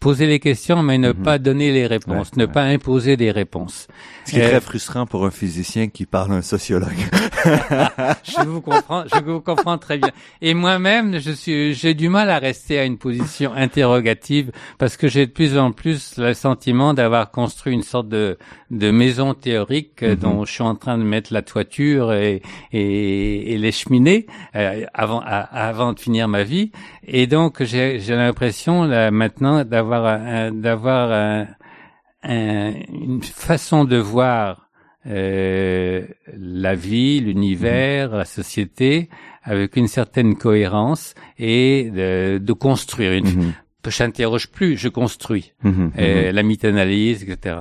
[0.04, 1.24] poser les questions, mais ne mhm.
[1.24, 3.88] pas donner les réponses, ne pas imposer des réponses.
[4.26, 6.91] Ce qui est très frustrant pour un physicien qui parle un sociologue.
[7.45, 10.12] je vous comprends, je vous comprends très bien.
[10.41, 15.08] Et moi-même, je suis, j'ai du mal à rester à une position interrogative parce que
[15.08, 18.38] j'ai de plus en plus le sentiment d'avoir construit une sorte de,
[18.72, 20.16] de maison théorique mhm.
[20.16, 22.41] dont je suis en train de mettre la toiture et,
[22.74, 24.26] et, et les cheminées
[24.56, 26.72] euh, avant, avant de finir ma vie.
[27.06, 29.93] Et donc, j'ai, j'ai l'impression là, maintenant d'avoir
[30.52, 31.48] d'avoir
[32.24, 34.70] une façon de voir
[35.06, 36.06] euh,
[36.38, 39.10] la vie, l'univers, la société
[39.44, 43.12] avec une certaine cohérence et de, construire.
[43.12, 44.48] Une, mm -hmm.
[44.48, 45.52] plus, je construis.
[45.64, 46.36] Mhm, euh, mhm.
[46.36, 47.58] la mythanalyse, etc.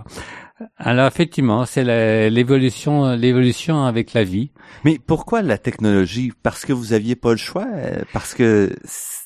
[0.77, 1.85] Alors effectivement, c'est
[2.31, 4.51] l'évolution, l'évolution avec la vie.
[4.85, 6.33] Mais pourquoi la technologie?
[6.43, 7.67] Parce que vous aviez pas le choix
[8.13, 8.75] Parce que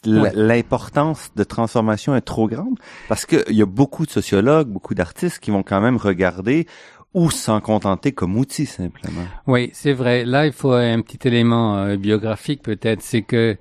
[0.04, 2.78] l'importance de transformation est trop grande
[3.08, 6.66] Parce qu'il y a beaucoup de sociologues, beaucoup d'artistes qui vont quand même regarder
[7.14, 9.24] ou s'en contenter comme outil simplement.
[9.46, 10.26] Oui, c'est vrai.
[10.26, 13.56] Là, il faut un petit élément euh, biographique peut-être, c'est que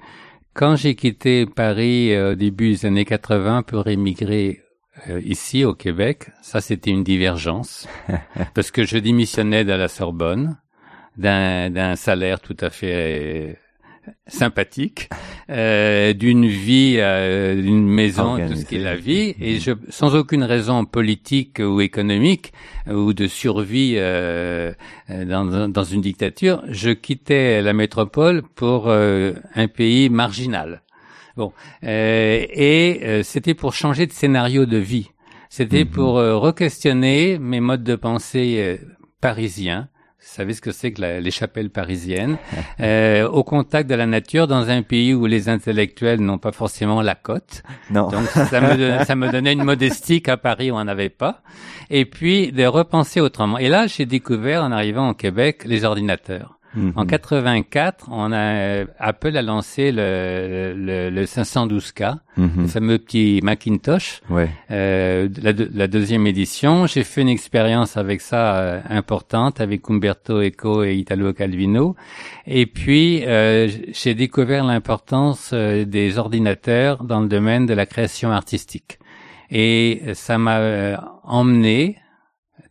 [0.54, 4.65] quand j'ai quitté Paris euh, au début des années 80 pour émigrer
[5.10, 7.88] euh, ici au Québec, ça c'était une divergence,
[8.54, 10.58] parce que je démissionnais de la Sorbonne,
[11.18, 13.58] d'un salaire tout à fait
[14.28, 15.10] sympathique,
[15.50, 20.16] euh, d'une vie, euh, d'une maison, tout ce qui est la vie, et je, sans
[20.16, 22.54] aucune raison politique ou économique
[22.88, 24.74] ou de survie euh,
[25.10, 30.82] dans, dans, une dictature, je quittais la métropole pour euh, un pays marginal.
[31.38, 31.52] Bon,
[31.84, 35.12] euh, et euh, c'était pour changer de scénario de vie.
[35.50, 35.92] C'était mhm.
[35.92, 38.80] pour re-questionner mes modes de pensée
[39.22, 39.90] parisiens
[40.26, 42.38] vous savez ce que c'est que les chapelles parisiennes,
[42.80, 47.02] euh, au contact de la nature dans un pays où les intellectuels n'ont pas forcément
[47.02, 47.62] la cote.
[47.92, 48.10] Non.
[48.10, 51.42] Donc ça me, ça me donnait une modestie qu'à Paris on n'avait pas.
[51.92, 53.60] Et puis de repenser autrement.
[53.60, 56.55] Et là, j'ai découvert en arrivant au Québec les ordinateurs.
[56.96, 62.52] En 84, on a Apple a lancé le, le, le 512K, mhm.
[62.58, 64.22] le fameux petit Macintosh.
[64.30, 64.50] Ouais.
[64.72, 70.42] Euh, la, la, deuxième édition, j'ai fait une expérience avec ça euh, importante avec Umberto
[70.42, 71.96] Eco et Italo Calvino.
[72.48, 78.32] Et puis euh, j'ai découvert l'importance euh, des ordinateurs dans le domaine de la création
[78.32, 79.00] artistique.
[79.52, 81.98] Et ça m'a euh, emmené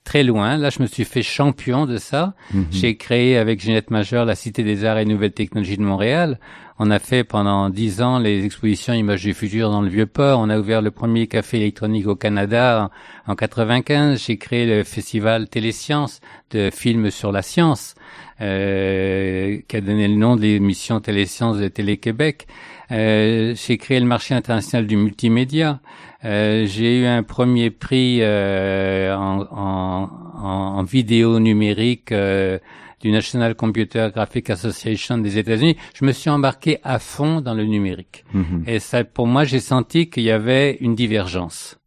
[0.04, 0.56] très loin.
[0.56, 2.34] Là, je me suis fait champion de ça.
[2.52, 2.66] Mhm.
[2.70, 6.38] J'ai créé avec Ginette Majeur la Cité des Arts et Nouvelles Technologies de Montréal.
[6.78, 10.40] On a fait pendant dix ans les expositions Images du futur dans le Vieux-Port.
[10.40, 12.90] On a ouvert le premier café électronique au Canada
[13.28, 14.20] en, 95.
[14.26, 17.94] J'ai créé le festival Télésciences de films sur la science,
[18.40, 22.48] euh, qui a donné le nom de l'émission Télésciences de Télé-Québec.
[22.90, 25.80] Euh, j'ai créé le marché international du multimédia.
[26.24, 30.10] Euh, j'ai eu un premier prix euh, en, en,
[30.42, 32.58] en, vidéo numérique euh,
[33.00, 37.64] du National Computer Graphic Association des États-Unis, je me suis embarqué à fond dans le
[37.64, 38.24] numérique.
[38.34, 38.68] Mm-hmm.
[38.68, 41.78] Et ça, pour moi, j'ai senti qu'il y avait une divergence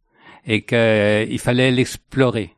[0.46, 2.54] et qu'il fallait l'explorer.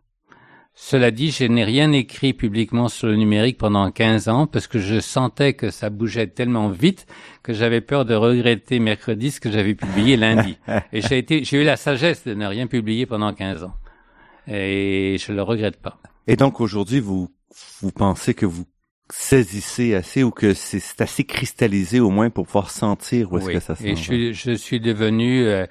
[0.75, 4.79] Cela dit, je n'ai rien écrit publiquement sur le numérique pendant 15 ans parce que
[4.79, 7.07] je sentais que ça bougeait tellement vite
[7.43, 10.59] que j'avais peur de regretter mercredi ce que j'avais publié lundi.
[10.93, 13.75] Et j'ai été, j'ai eu la sagesse de ne rien publier pendant 15 ans.
[14.47, 15.99] Et je le regrette pas.
[16.27, 17.29] Et donc aujourd'hui, vous,
[17.83, 18.65] vous pensez que vous
[19.13, 23.61] saisissez assez ou que c'est assez cristallisé au moins pour pouvoir sentir où est-ce que
[23.61, 25.67] ça se Et je suis, je suis devenu euh,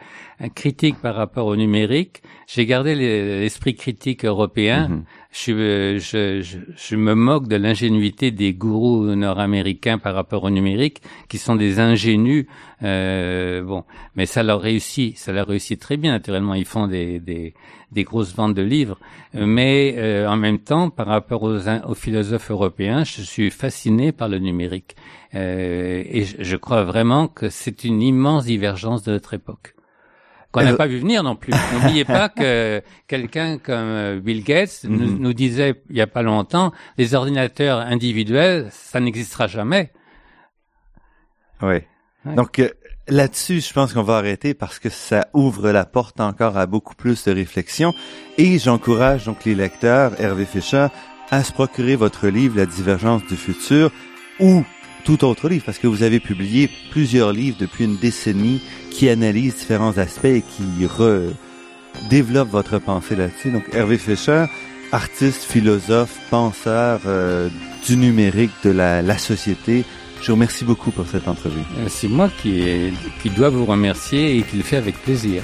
[0.48, 2.22] critique par rapport au numérique.
[2.48, 4.88] J'ai gardé l'esprit critique européen.
[4.88, 5.04] Mm-hmm.
[5.32, 11.02] Je, je, je, je, me moque de l'ingénuité des gourous nord-américains par rapport au numérique,
[11.28, 12.46] qui sont des ingénus.
[12.84, 13.84] Euh, bon,
[14.16, 16.14] mais ça leur réussit, ça leur réussit très bien.
[16.14, 17.54] Naturellement, ils font des, des,
[17.92, 18.98] des grosses ventes de livres,
[19.34, 24.30] mais euh, en même temps, par rapport aux, aux, philosophes européens, je suis fasciné par
[24.30, 24.96] le numérique,
[25.36, 29.76] euh, et je, je crois vraiment que c'est une immense divergence de notre époque
[30.52, 31.54] qu'on n'a pas vu venir non plus.
[31.74, 35.18] N'oubliez pas que quelqu'un comme euh, Bill Gates nous, mhm.
[35.20, 39.92] nous, disait il y a pas longtemps, les ordinateurs individuels, ça n'existera jamais.
[41.62, 41.82] Oui.
[42.26, 42.70] Donc euh,
[43.08, 46.96] là-dessus, je pense qu'on va arrêter parce que ça ouvre la porte encore à beaucoup
[46.96, 47.94] plus de réflexion.
[48.38, 50.88] Et j'encourage donc les lecteurs, Hervé Fischer,
[51.32, 53.92] à se procurer votre livre La divergence du futur
[54.40, 54.64] ou
[55.04, 59.56] tout autre livre, parce que vous avez publié plusieurs livres depuis une décennie qui analysent
[59.56, 60.64] différents aspects et qui
[62.10, 63.52] développent votre pensée là-dessus.
[63.52, 64.46] Donc Hervé Fischer,
[64.92, 67.50] artiste, philosophe, penseur euh,
[67.88, 69.86] du numérique, de la, la, société.
[70.22, 71.62] Je vous remercie beaucoup pour cette entrevue.
[71.78, 75.44] Euh, c'est moi qui, qui dois vous remercier et qui le fais avec plaisir.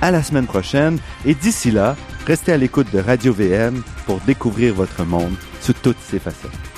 [0.00, 1.96] à la semaine prochaine et d'ici là,
[2.26, 6.69] restez à l'écoute de Radio VM pour découvrir votre monde sous toutes ses facettes.